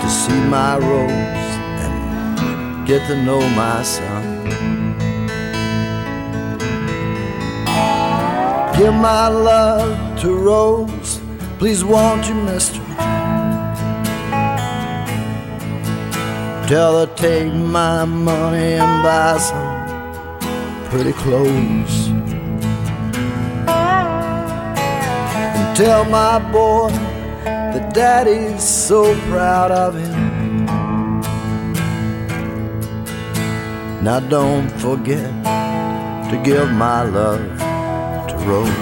to 0.00 0.08
see 0.08 0.40
my 0.48 0.78
rose 0.78 1.52
and 1.84 2.86
get 2.86 3.06
to 3.08 3.22
know 3.22 3.40
my 3.50 3.82
son. 3.82 4.22
Give 8.78 8.94
my 8.94 9.28
love 9.28 10.20
to 10.22 10.34
Rose, 10.34 11.20
please 11.58 11.84
won't 11.84 12.26
you, 12.26 12.34
mister? 12.34 12.81
Tell 16.72 17.04
her 17.04 17.14
take 17.16 17.52
my 17.52 18.06
money 18.06 18.76
and 18.80 19.02
buy 19.02 19.36
some 19.36 20.88
pretty 20.88 21.12
clothes. 21.12 22.08
And 25.58 25.76
tell 25.76 26.06
my 26.06 26.38
boy 26.50 26.88
that 27.44 27.92
daddy's 27.92 28.64
so 28.64 29.14
proud 29.28 29.70
of 29.70 29.96
him. 29.96 30.64
Now 34.02 34.20
don't 34.20 34.70
forget 34.80 35.30
to 36.30 36.40
give 36.42 36.72
my 36.72 37.02
love 37.02 37.58
to 38.28 38.36
Rose. 38.48 38.81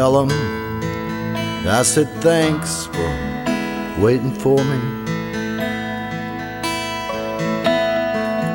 Tell 0.00 0.16
I 1.68 1.82
said 1.82 2.08
thanks 2.22 2.86
for 2.86 3.10
waiting 4.00 4.32
for 4.32 4.56
me. 4.56 4.80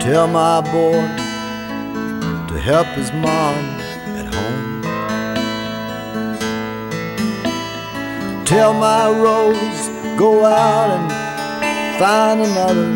Tell 0.01 0.27
my 0.27 0.61
boy 0.61 1.01
to 2.49 2.59
help 2.59 2.87
his 2.97 3.11
mom 3.11 3.55
at 4.19 4.33
home. 4.33 4.81
Tell 8.43 8.73
my 8.73 9.11
Rose 9.11 9.87
go 10.17 10.45
out 10.45 10.89
and 10.97 11.07
find 11.99 12.41
another. 12.41 12.89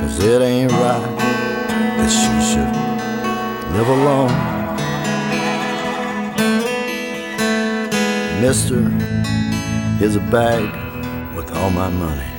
Cause 0.00 0.18
it 0.24 0.42
ain't 0.42 0.72
right 0.72 1.16
that 1.98 2.10
she 2.10 2.34
should 2.50 2.74
live 3.76 3.88
alone. 3.88 4.51
Mister, 8.42 8.82
here's 9.98 10.16
a 10.16 10.20
bag 10.20 10.66
with 11.36 11.52
all 11.52 11.70
my 11.70 11.88
money. 11.88 12.30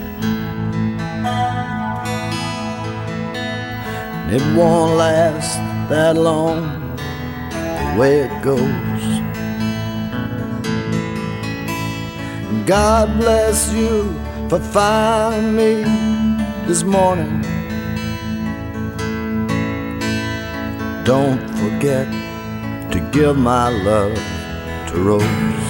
And 4.20 4.36
it 4.36 4.41
won't 4.58 4.97
last 4.97 5.56
that 5.89 6.18
long 6.18 6.97
the 7.54 7.95
way 7.97 8.20
it 8.20 8.43
goes. 8.43 8.60
God 12.68 13.18
bless 13.18 13.74
you 13.74 14.14
for 14.49 14.60
finding 14.60 15.56
me 15.56 15.86
this 16.68 16.84
morning. 16.84 17.41
Don't 21.06 21.39
forget 21.62 22.12
to 22.91 22.99
give 23.14 23.38
my 23.38 23.70
love 23.70 24.18
to 24.89 24.95
Rose. 25.01 25.62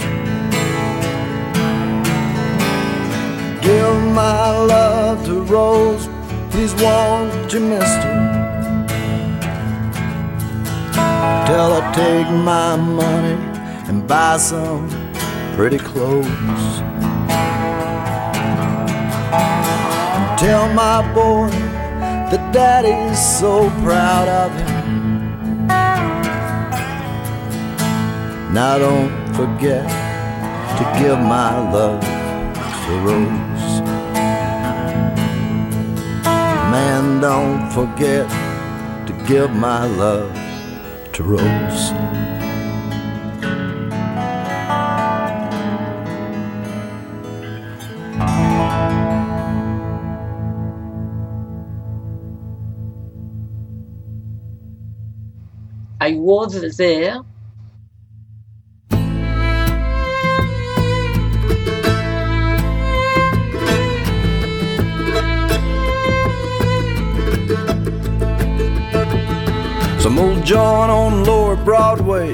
My 4.14 4.57
love 4.59 5.26
to 5.26 5.41
Rose, 5.41 6.07
please 6.51 6.74
won't 6.76 7.51
you, 7.51 7.59
mister? 7.59 8.11
Tell 11.47 11.82
her 11.82 11.93
take 11.93 12.30
my 12.30 12.76
money 12.76 13.38
and 13.89 14.07
buy 14.07 14.38
some 14.38 14.88
pretty 15.55 15.80
clothes. 15.80 16.28
Tell 20.39 20.72
my 20.74 21.01
boy 21.14 21.49
that 22.30 22.53
daddy's 22.53 23.20
so 23.39 23.70
proud 23.82 24.28
of 24.28 24.51
him. 24.55 25.68
Now 28.53 28.78
don't 28.78 29.11
forget 29.34 29.88
to 30.78 30.84
give 31.01 31.18
my 31.18 31.57
love 31.72 32.01
to 32.86 32.99
Rose. 32.99 33.43
Man, 36.74 37.22
don't 37.22 37.70
forget 37.70 38.28
to 39.06 39.14
give 39.28 39.52
my 39.52 39.86
love 39.86 40.34
to 41.14 41.24
Rose. 41.24 41.92
I 56.02 56.16
was 56.16 56.76
there. 56.78 57.20
John 70.46 70.89
on 70.89 71.24
Lower 71.24 71.56
Broadway 71.56 72.34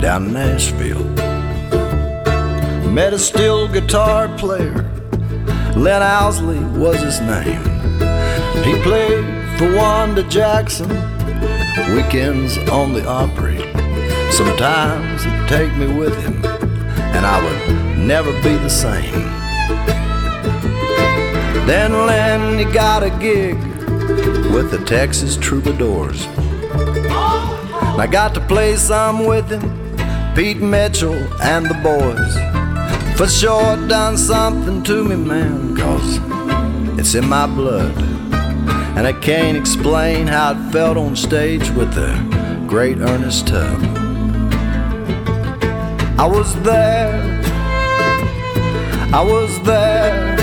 down 0.00 0.26
in 0.26 0.32
Nashville. 0.32 1.04
Met 2.90 3.12
a 3.12 3.18
steel 3.20 3.68
guitar 3.68 4.26
player, 4.36 4.82
Lynn 5.76 6.02
Owsley 6.02 6.58
was 6.76 7.00
his 7.00 7.20
name. 7.20 7.62
He 8.64 8.82
played 8.82 9.24
for 9.58 9.76
Wanda 9.76 10.24
Jackson, 10.24 10.88
weekends 11.94 12.58
on 12.68 12.92
the 12.92 13.06
Opry. 13.06 13.58
Sometimes 14.32 15.22
he'd 15.22 15.48
take 15.48 15.72
me 15.76 15.86
with 15.96 16.20
him, 16.24 16.44
and 16.44 17.24
I 17.24 17.40
would 17.44 17.96
never 17.96 18.32
be 18.42 18.56
the 18.56 18.68
same. 18.68 19.22
Then 21.64 21.92
Lynn, 21.92 22.58
he 22.58 22.64
got 22.64 23.04
a 23.04 23.10
gig 23.20 23.56
with 24.52 24.72
the 24.72 24.82
Texas 24.84 25.36
Troubadours. 25.36 26.26
And 27.96 28.02
I 28.02 28.08
got 28.08 28.34
to 28.34 28.40
play 28.42 28.76
some 28.76 29.24
with 29.24 29.48
him, 29.50 29.62
Pete 30.34 30.58
Mitchell 30.58 31.14
and 31.40 31.64
the 31.64 31.72
boys. 31.82 33.16
For 33.16 33.26
sure 33.26 33.88
done 33.88 34.18
something 34.18 34.82
to 34.82 35.02
me, 35.02 35.16
man, 35.16 35.74
cause 35.74 36.18
it's 36.98 37.14
in 37.14 37.26
my 37.26 37.46
blood. 37.46 37.96
And 38.98 39.06
I 39.06 39.14
can't 39.14 39.56
explain 39.56 40.26
how 40.26 40.52
it 40.52 40.72
felt 40.72 40.98
on 40.98 41.16
stage 41.16 41.70
with 41.70 41.94
the 41.94 42.12
great 42.68 42.98
Ernest 42.98 43.46
Tubb. 43.46 43.82
I 46.20 46.26
was 46.26 46.54
there, 46.64 47.40
I 49.14 49.24
was 49.26 49.58
there 49.62 50.36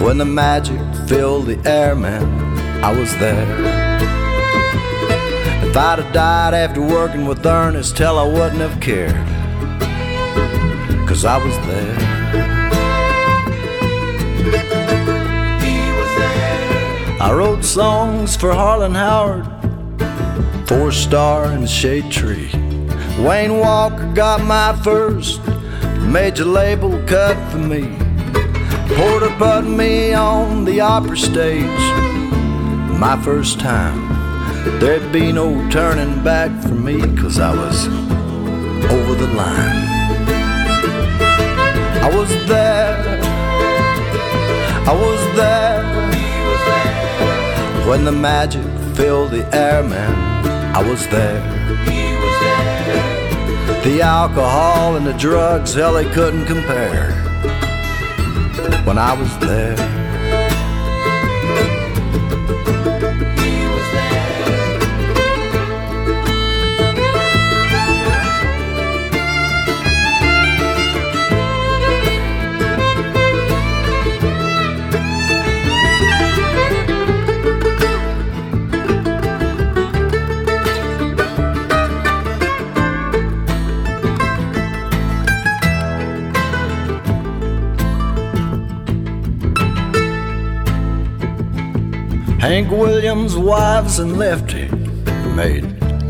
when 0.00 0.18
the 0.18 0.26
magic 0.26 0.78
filled 1.08 1.46
the 1.46 1.58
air, 1.68 1.96
man. 1.96 2.24
I 2.84 2.96
was 2.96 3.16
there. 3.16 3.81
If 5.72 5.78
I'd 5.78 6.00
have 6.00 6.12
died 6.12 6.52
after 6.52 6.82
working 6.82 7.24
with 7.24 7.46
Ernest, 7.46 7.96
hell, 7.96 8.18
I 8.18 8.26
wouldn't 8.28 8.60
have 8.60 8.78
cared. 8.78 9.16
Cause 11.08 11.24
I 11.24 11.38
was 11.38 11.56
there. 11.66 11.96
I 17.18 17.32
wrote 17.32 17.64
songs 17.64 18.36
for 18.36 18.52
Harlan 18.52 18.94
Howard, 18.94 19.46
Four 20.68 20.92
Star 20.92 21.46
and 21.46 21.66
Shade 21.66 22.10
Tree. 22.10 22.50
Wayne 23.18 23.56
Walker 23.56 24.12
got 24.12 24.44
my 24.44 24.78
first 24.84 25.40
major 26.02 26.44
label 26.44 27.02
cut 27.06 27.34
for 27.50 27.56
me. 27.56 27.96
Porter 28.94 29.34
put 29.38 29.62
me 29.62 30.12
on 30.12 30.66
the 30.66 30.82
Opry 30.82 31.16
stage, 31.16 31.64
my 33.00 33.18
first 33.24 33.58
time. 33.58 34.11
There'd 34.80 35.12
be 35.12 35.32
no 35.32 35.68
turning 35.70 36.22
back 36.22 36.50
for 36.62 36.74
me, 36.74 37.00
cause 37.16 37.38
I 37.38 37.54
was 37.54 37.86
over 38.90 39.14
the 39.14 39.28
line. 39.34 39.88
I 42.04 42.10
was 42.14 42.28
there 42.48 43.12
I 44.84 44.92
was 44.94 45.36
there 45.36 45.82
when 47.88 48.04
the 48.04 48.10
magic 48.10 48.64
filled 48.96 49.30
the 49.30 49.44
air, 49.54 49.82
man. 49.82 50.44
I 50.74 50.82
was 50.82 51.06
there. 51.06 51.40
The 53.84 54.02
alcohol 54.02 54.96
and 54.96 55.06
the 55.06 55.12
drugs, 55.12 55.74
hell, 55.74 55.94
they 55.94 56.04
couldn't 56.10 56.46
compare. 56.46 57.12
When 58.84 58.98
I 58.98 59.14
was 59.14 59.38
there. 59.38 59.91
Hank 92.42 92.72
Williams' 92.72 93.36
wives 93.36 94.00
and 94.00 94.18
Lefty 94.18 94.68
made 95.36 95.62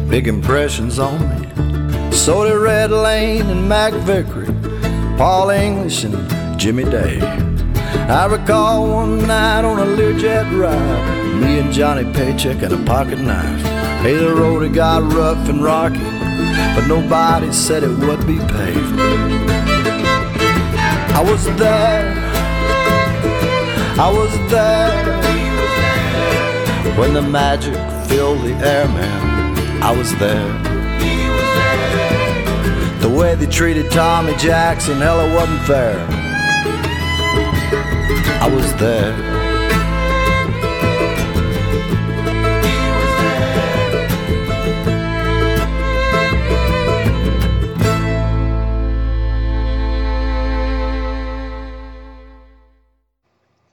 big 0.08 0.26
impressions 0.26 0.98
on 0.98 1.20
me. 1.28 2.10
So 2.10 2.46
did 2.48 2.56
Red 2.56 2.90
Lane 2.90 3.50
and 3.50 3.68
Mack 3.68 3.92
Vickery, 3.92 4.46
Paul 5.18 5.50
English 5.50 6.04
and 6.04 6.58
Jimmy 6.58 6.84
Day. 6.84 7.20
I 8.08 8.24
recall 8.24 8.90
one 8.90 9.26
night 9.26 9.66
on 9.66 9.78
a 9.78 9.84
Learjet 9.84 10.58
ride, 10.58 11.38
me 11.38 11.58
and 11.58 11.70
Johnny 11.70 12.10
Paycheck 12.14 12.62
and 12.62 12.72
a 12.72 12.82
pocket 12.86 13.18
knife. 13.18 13.60
Hey, 14.00 14.14
the 14.14 14.34
road 14.34 14.62
had 14.62 14.72
got 14.72 15.12
rough 15.12 15.50
and 15.50 15.62
rocky, 15.62 15.98
but 16.74 16.86
nobody 16.86 17.52
said 17.52 17.82
it 17.82 17.90
would 17.90 18.26
be 18.26 18.38
paved. 18.38 19.00
I 21.12 21.22
was 21.22 21.44
there, 21.58 22.14
I 24.00 24.10
was 24.10 24.50
there 24.50 25.31
when 26.98 27.14
the 27.14 27.22
magic 27.22 27.74
filled 28.08 28.42
the 28.42 28.54
air, 28.66 28.86
man. 28.88 29.82
I 29.82 29.96
was 29.96 30.14
there. 30.16 30.52
The 33.00 33.08
way 33.08 33.34
they 33.34 33.46
treated 33.46 33.90
Tommy 33.90 34.36
Jackson, 34.36 34.98
hell, 34.98 35.20
it 35.20 35.34
wasn't 35.34 35.62
fair. 35.62 36.06
I 38.40 38.48
was 38.48 38.74
there. 38.76 39.32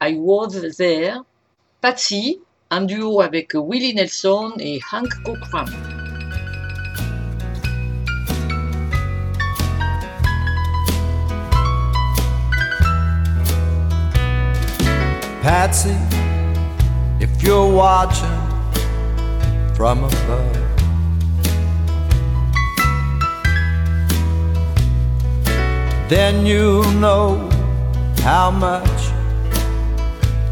I 0.02 0.14
Was 0.14 0.78
There, 0.78 1.22
Patsy, 1.82 2.40
en 2.72 2.82
duo 2.82 3.22
avec 3.22 3.54
Willie 3.56 3.96
Nelson 3.96 4.54
et 4.60 4.80
Hank 4.92 5.10
Cochran. 5.24 5.66
Patsy, 15.42 15.96
if 17.20 17.42
you're 17.42 17.66
watching 17.66 18.30
from 19.74 20.04
above, 20.04 20.58
then 26.08 26.46
you 26.46 26.84
know 27.00 27.50
how 28.22 28.52
much 28.52 28.84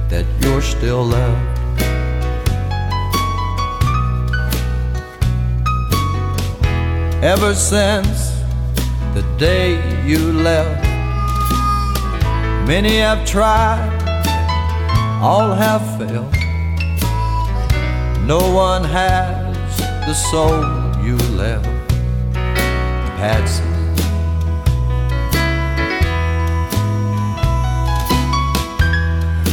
that 0.09 0.25
you're 0.41 0.61
still 0.63 1.03
loved. 1.03 1.56
Ever 7.23 7.55
since 7.55 8.29
the 9.15 9.23
day 9.39 9.81
you 10.05 10.33
left, 10.33 10.83
many 12.67 12.97
have 12.97 13.25
tried 13.25 13.89
all 15.19 15.51
have 15.51 15.81
failed. 15.97 16.31
No 18.27 18.37
one 18.53 18.83
has 18.83 19.77
the 20.05 20.13
soul 20.13 20.61
you 21.03 21.17
left, 21.35 21.65
Patsy. 23.17 23.63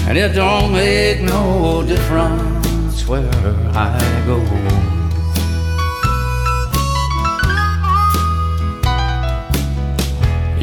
And 0.06 0.18
it 0.18 0.34
don't 0.34 0.70
make 0.70 1.22
no 1.22 1.82
difference 1.82 3.08
where 3.08 3.30
I 3.74 4.22
go. 4.26 5.03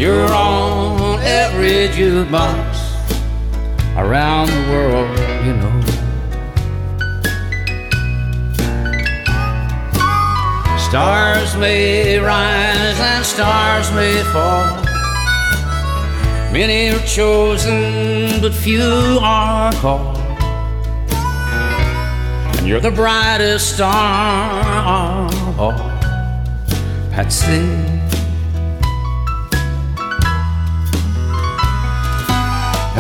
You're 0.02 0.34
on 0.34 1.20
every 1.22 1.88
jukebox 1.90 2.66
around 3.96 4.48
the 4.48 4.64
world, 4.72 5.08
you 5.46 5.54
know. 5.54 5.82
Stars 10.80 11.56
may 11.56 12.18
rise 12.18 13.00
and 13.00 13.24
stars 13.24 13.92
may 13.92 14.24
fall. 14.34 14.82
Many 16.52 16.90
are 16.90 17.06
chosen, 17.06 18.42
but 18.42 18.56
few 18.56 19.20
are 19.22 19.72
called. 19.74 20.18
And 22.58 22.68
you're 22.68 22.80
the 22.80 22.90
brightest 22.90 23.76
star 23.76 25.28
of 25.28 25.60
all. 25.60 25.78
Patsy. 27.12 28.01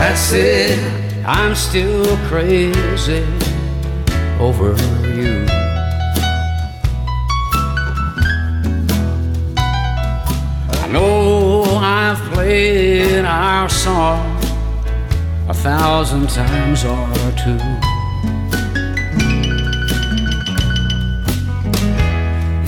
That's 0.01 0.31
it. 0.33 0.79
I'm 1.27 1.53
still 1.53 2.17
crazy 2.27 3.23
over 4.39 4.73
you. 5.15 5.45
I 10.81 10.87
know 10.91 11.61
I've 11.77 12.17
played 12.33 13.25
our 13.25 13.69
song 13.69 14.37
a 15.47 15.53
thousand 15.53 16.29
times 16.29 16.83
or 16.83 17.07
two. 17.43 17.61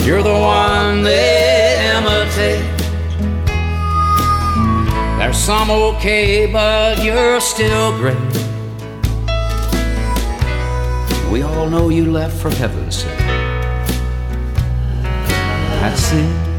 You're 0.06 0.22
the 0.22 0.38
one 0.40 1.02
they 1.02 1.96
imitate. 1.96 2.73
There's 5.34 5.46
some 5.46 5.72
okay, 5.72 6.46
but 6.46 7.04
you're 7.04 7.42
still 7.42 7.98
great. 7.98 8.16
We 11.32 11.42
all 11.42 11.68
know 11.68 11.90
you 11.90 12.12
left 12.12 12.38
for 12.38 12.52
heaven's 12.52 12.98
sake. 12.98 13.18
That's 15.82 16.14
it. 16.14 16.53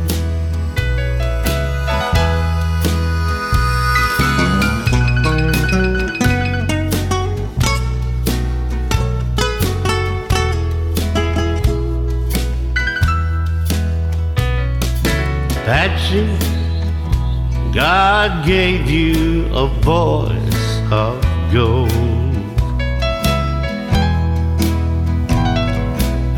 God 18.27 18.47
gave 18.47 18.89
you 18.89 19.45
a 19.55 19.67
voice 19.83 20.79
of 20.91 21.23
gold. 21.53 21.93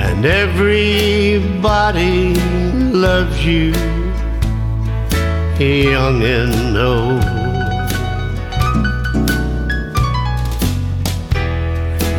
And 0.01 0.24
everybody 0.24 2.34
loves 2.91 3.47
you, 3.47 3.70
young 5.61 6.24
and 6.24 6.76
old. 6.76 7.22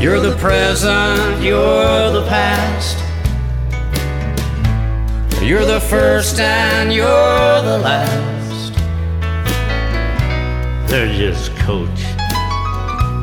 You're 0.01 0.21
the 0.21 0.37
present, 0.39 1.43
you're 1.43 2.11
the 2.13 2.25
past. 2.29 2.97
You're 5.43 5.65
the 5.65 5.81
first 5.81 6.39
and 6.39 6.93
you're 6.93 7.05
the 7.05 7.79
last. 7.83 8.36
They're 10.87 11.13
just 11.13 11.53
coach. 11.57 12.03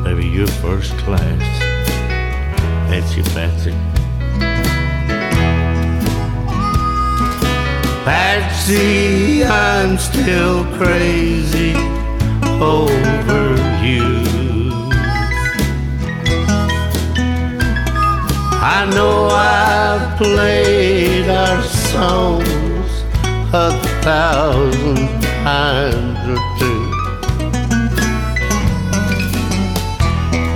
Maybe 0.03 0.27
you're 0.27 0.45
first 0.45 0.95
class. 0.99 1.41
That's 2.89 3.15
your 3.15 3.25
Patsy. 3.33 3.71
Patsy, 8.05 9.43
I'm 9.43 9.97
still 9.97 10.63
crazy 10.77 11.73
over 12.61 13.55
you. 13.83 14.23
I 18.61 18.87
know 18.93 19.27
I've 19.31 20.17
played 20.17 21.27
our 21.29 21.63
songs 21.63 22.91
a 23.53 23.71
thousand 24.03 25.21
times 25.43 26.29
or 26.29 26.59
two. 26.59 26.74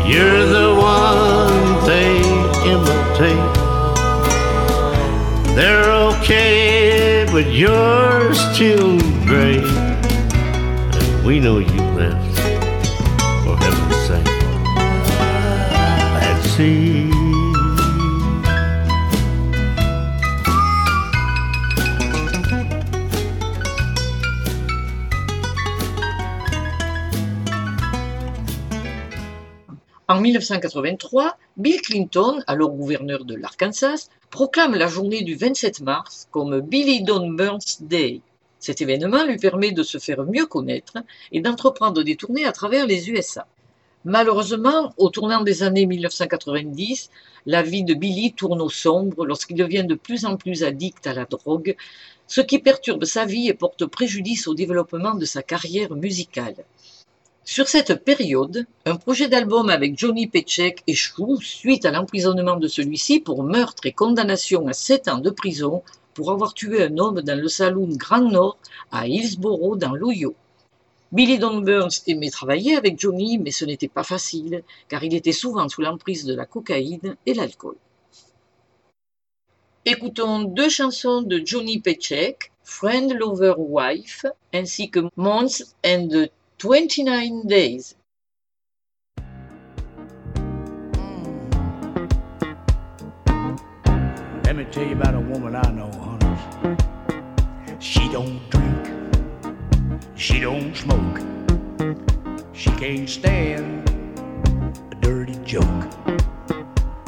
You're 0.09 0.45
the 0.47 0.73
one 0.73 1.85
they 1.85 2.17
imitate. 2.65 3.55
They're 5.55 5.91
okay, 5.91 7.27
but 7.31 7.51
you're 7.51 8.33
still 8.33 8.97
great. 9.27 9.63
And 9.63 11.23
we 11.23 11.39
know 11.39 11.59
you 11.59 11.81
left, 11.93 12.39
for 13.43 13.55
heaven's 13.55 14.07
sake. 14.07 14.25
Patsy. 16.17 16.88
En 30.09 30.21
1983, 30.21 31.37
Bill 31.57 31.79
Clinton, 31.81 32.41
alors 32.47 32.71
gouverneur 32.71 33.25
de 33.25 33.35
l'Arkansas, 33.35 34.09
proclame 34.31 34.73
la 34.73 34.87
journée 34.87 35.21
du 35.21 35.35
27 35.35 35.81
mars 35.81 36.27
comme 36.31 36.61
Billy 36.61 37.03
Don 37.03 37.29
Burns 37.29 37.77
Day. 37.81 38.21
Cet 38.57 38.81
événement 38.81 39.23
lui 39.23 39.37
permet 39.37 39.71
de 39.71 39.83
se 39.83 39.99
faire 39.99 40.23
mieux 40.23 40.47
connaître 40.47 40.93
et 41.31 41.41
d'entreprendre 41.41 42.01
des 42.01 42.15
tournées 42.15 42.45
à 42.45 42.51
travers 42.51 42.87
les 42.87 43.11
USA. 43.11 43.45
Malheureusement, 44.03 44.95
au 44.97 45.09
tournant 45.09 45.43
des 45.43 45.61
années 45.61 45.85
1990, 45.85 47.11
la 47.45 47.61
vie 47.61 47.83
de 47.83 47.93
Billy 47.93 48.33
tourne 48.33 48.63
au 48.63 48.69
sombre 48.69 49.27
lorsqu'il 49.27 49.57
devient 49.57 49.85
de 49.87 49.93
plus 49.93 50.25
en 50.25 50.37
plus 50.37 50.63
addict 50.63 51.05
à 51.05 51.13
la 51.13 51.25
drogue, 51.25 51.75
ce 52.25 52.41
qui 52.41 52.57
perturbe 52.57 53.05
sa 53.05 53.25
vie 53.25 53.47
et 53.47 53.53
porte 53.53 53.85
préjudice 53.85 54.47
au 54.47 54.55
développement 54.55 55.13
de 55.13 55.25
sa 55.25 55.43
carrière 55.43 55.93
musicale. 55.93 56.55
Sur 57.51 57.67
cette 57.67 58.05
période, 58.05 58.67
un 58.85 58.95
projet 58.95 59.27
d'album 59.27 59.71
avec 59.71 59.97
Johnny 59.97 60.27
Paycheck 60.27 60.83
échoue 60.85 61.41
suite 61.41 61.83
à 61.83 61.89
l'emprisonnement 61.89 62.57
de 62.57 62.67
celui-ci 62.67 63.21
pour 63.21 63.41
meurtre 63.41 63.87
et 63.87 63.91
condamnation 63.91 64.67
à 64.67 64.73
7 64.73 65.07
ans 65.07 65.17
de 65.17 65.31
prison 65.31 65.81
pour 66.13 66.31
avoir 66.31 66.53
tué 66.53 66.83
un 66.83 66.99
homme 66.99 67.21
dans 67.23 67.41
le 67.41 67.47
saloon 67.47 67.89
Grand 67.97 68.29
Nord 68.29 68.59
à 68.91 69.07
Hillsborough 69.07 69.79
dans 69.79 69.95
l'Ohio. 69.95 70.35
Billy 71.11 71.39
Don 71.39 71.61
Burns 71.61 72.03
aimait 72.05 72.29
travailler 72.29 72.75
avec 72.75 72.99
Johnny, 72.99 73.39
mais 73.39 73.49
ce 73.49 73.65
n'était 73.65 73.87
pas 73.87 74.03
facile, 74.03 74.61
car 74.87 75.03
il 75.03 75.15
était 75.15 75.31
souvent 75.31 75.67
sous 75.69 75.81
l'emprise 75.81 76.25
de 76.25 76.35
la 76.35 76.45
cocaïne 76.45 77.15
et 77.25 77.33
l'alcool. 77.33 77.77
Écoutons 79.85 80.43
deux 80.43 80.69
chansons 80.69 81.23
de 81.23 81.41
Johnny 81.43 81.79
Paycheck, 81.79 82.51
Friend 82.63 83.11
Lover 83.11 83.55
Wife, 83.57 84.27
ainsi 84.53 84.91
que 84.91 84.99
Months 85.15 85.75
and 85.83 86.09
the 86.09 86.31
29 86.59 87.47
Days. 87.47 87.95
Mm. 90.91 91.63
Let 94.43 94.57
me 94.57 94.65
tell 94.65 94.85
you 94.85 94.91
about 94.91 95.15
a 95.15 95.21
woman 95.21 95.55
I 95.55 95.71
know, 95.71 95.89
hunters. 95.89 96.37
She 97.79 98.09
don't 98.09 98.41
drink. 98.49 98.89
She 100.15 100.41
don't 100.41 100.75
smoke. 100.75 101.21
She 102.51 102.69
can't 102.71 103.09
stand 103.09 103.89
a 104.91 104.95
dirty 104.95 105.35
joke. 105.45 105.93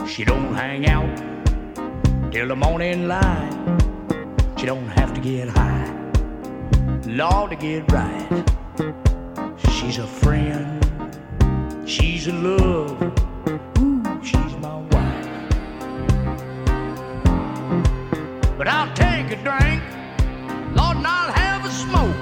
She 0.08 0.24
don't 0.24 0.56
hang 0.56 0.88
out 0.88 1.14
till 2.32 2.48
the 2.48 2.56
morning 2.56 3.10
light. 3.10 3.52
She 4.58 4.66
don't 4.66 4.88
have 4.88 5.14
to 5.14 5.20
get 5.20 5.50
high. 5.50 5.92
Law 7.06 7.48
to 7.48 7.58
get 7.58 7.92
right. 7.92 9.11
She's 9.82 9.98
a 9.98 10.06
friend. 10.06 10.80
She's 11.90 12.28
a 12.28 12.34
love. 12.34 13.02
Ooh, 13.80 14.04
she's 14.24 14.56
my 14.58 14.78
wife. 14.92 15.28
But 18.60 18.68
I'll 18.68 18.94
take 18.94 19.32
a 19.32 19.38
drink, 19.42 19.82
Lord, 20.78 20.98
and 20.98 21.08
I'll 21.08 21.34
have 21.34 21.66
a 21.66 21.72
smoke. 21.72 22.16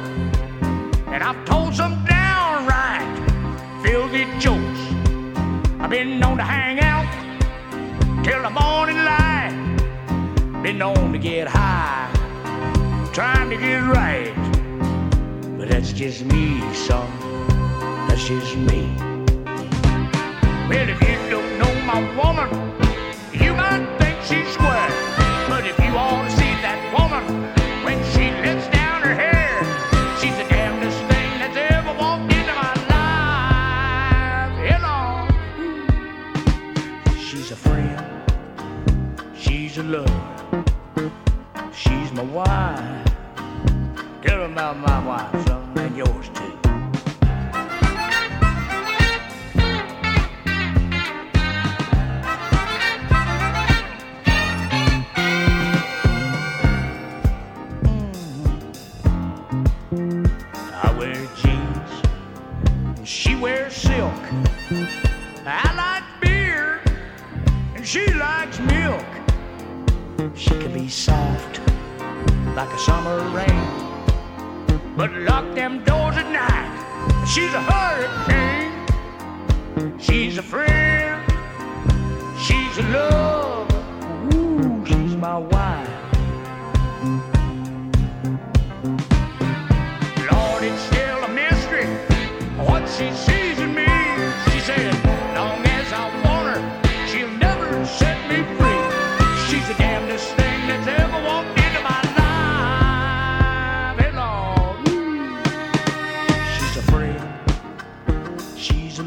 And 1.08 1.22
I've 1.22 1.44
told 1.44 1.76
some 1.76 2.02
downright 2.06 3.04
filthy 3.84 4.24
jokes. 4.40 4.80
I've 5.82 5.90
been 5.90 6.18
known 6.18 6.38
to 6.38 6.44
hang 6.44 6.80
out 6.80 7.12
till 8.24 8.42
the 8.42 8.50
morning 8.50 9.04
light. 9.04 9.52
Been 10.64 10.78
known 10.78 11.12
to 11.12 11.20
get 11.20 11.50
high, 11.50 12.10
trying 13.12 13.50
to 13.50 13.58
get 13.58 13.84
right. 13.84 14.34
But 15.58 15.68
that's 15.68 15.92
just 15.92 16.24
me, 16.24 16.62
son. 16.74 17.19
Just 18.20 18.58
me. 18.58 18.82
Well, 20.70 20.88
if 20.88 21.02
you 21.02 21.16
don't 21.32 21.58
know 21.58 21.74
my 21.82 22.00
woman, 22.16 22.50
you 23.34 23.54
might 23.56 23.88
think 23.98 24.22
she's 24.22 24.48
square. 24.54 24.92
But 25.50 25.66
if 25.66 25.80
you 25.80 25.92
want 25.96 26.30
to 26.30 26.36
see 26.38 26.54
that 26.62 26.80
woman 26.94 27.24
when 27.84 27.98
she 28.12 28.30
lets 28.46 28.68
down 28.70 29.02
her 29.02 29.16
hair, 29.16 29.64
she's 30.20 30.36
the 30.38 30.44
damnedest 30.48 31.00
thing 31.10 31.40
that's 31.40 31.58
ever 31.74 31.94
walked 31.98 32.32
into 32.32 32.54
my 32.54 32.74
life. 32.94 34.54
Hello. 34.70 35.00
She's 37.18 37.50
a 37.50 37.56
friend. 37.56 38.06
She's 39.36 39.80
a 39.80 39.84
lover. 39.84 40.64
She's 41.74 42.12
my 42.12 42.24
wife. 42.24 43.08
Tell 44.22 44.38
her 44.38 44.46
about 44.46 44.78
my 44.78 45.00
wife, 45.08 45.49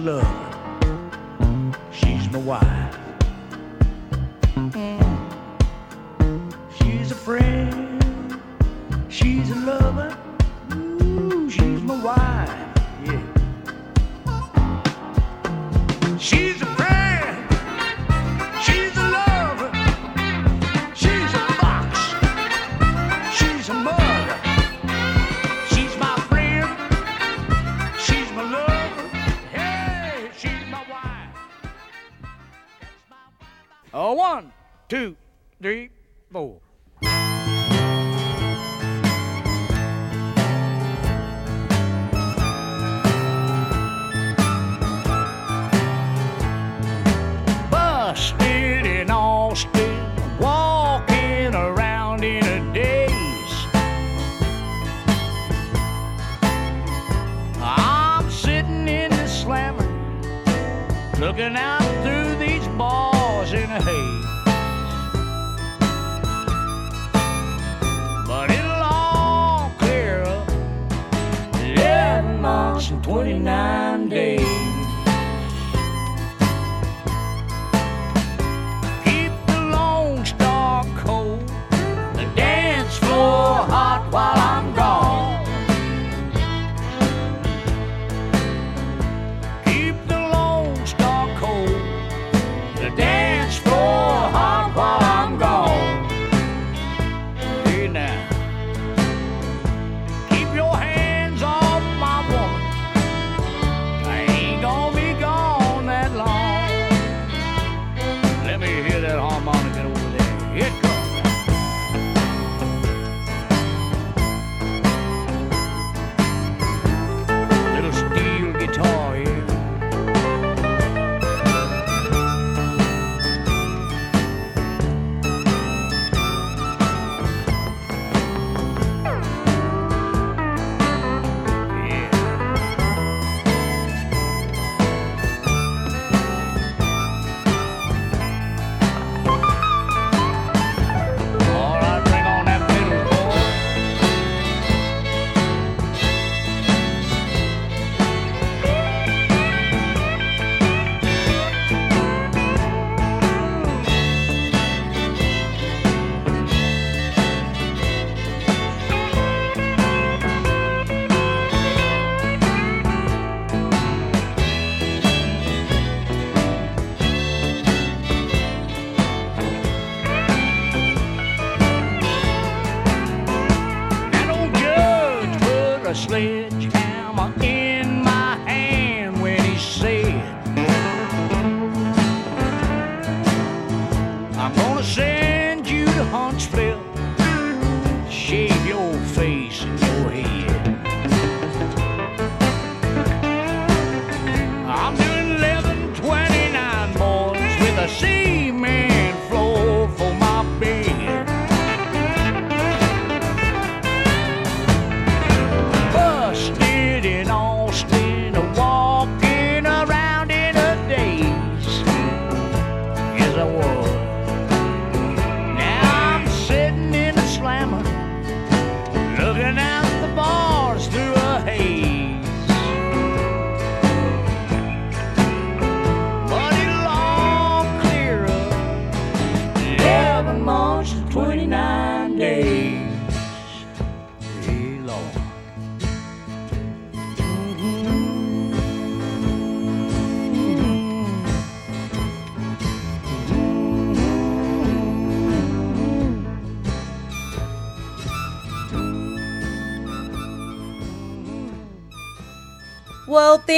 She's 0.02 0.41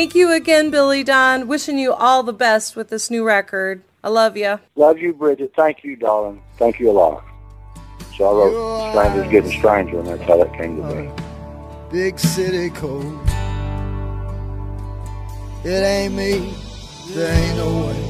Thank 0.05 0.17
you 0.17 0.33
again, 0.33 0.71
Billy 0.71 1.03
Don. 1.03 1.49
Wishing 1.49 1.79
you 1.79 1.95
all 1.95 2.23
the 2.23 2.35
best 2.35 2.77
with 2.77 2.91
this 2.91 3.11
new 3.11 3.25
record. 3.25 3.83
I 4.05 4.11
love 4.11 4.37
you. 4.37 4.61
Love 4.77 4.99
you, 4.99 5.15
Bridget. 5.15 5.55
Thank 5.57 5.83
you, 5.83 5.97
darling. 5.97 6.43
Thank 6.59 6.79
you 6.79 6.91
a 6.91 6.93
lot. 6.93 7.25
So 8.15 8.27
I 8.27 8.33
wrote 8.33 8.91
Stranger's 8.91 9.33
Getting 9.33 9.59
Stranger, 9.59 10.01
and 10.01 10.07
that's 10.07 10.23
how 10.25 10.37
that 10.37 10.53
came 10.53 10.77
to 10.77 10.83
be. 10.93 11.11
Big 11.91 12.19
city 12.19 12.69
cold. 12.69 13.19
It 15.65 15.71
ain't 15.71 16.13
me, 16.13 16.55
there 17.15 17.35
ain't 17.35 17.57
no 17.57 17.87
way. 17.87 18.05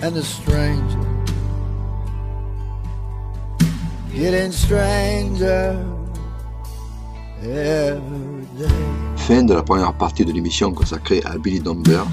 And 0.00 0.14
the 0.14 0.22
stranger 0.22 1.00
getting 4.14 4.52
stranger 4.52 5.84
Yeah. 7.42 7.98
Fin 9.16 9.44
de 9.44 9.54
la 9.54 9.62
première 9.62 9.94
partie 9.94 10.24
de 10.24 10.32
l'émission 10.32 10.72
consacrée 10.72 11.22
à 11.24 11.38
Billy 11.38 11.60
Dumbert. 11.60 12.06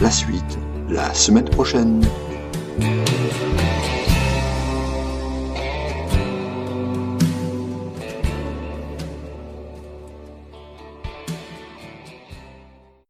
La 0.00 0.10
suite, 0.10 0.58
la 0.88 1.12
semaine 1.12 1.48
prochaine. 1.48 2.02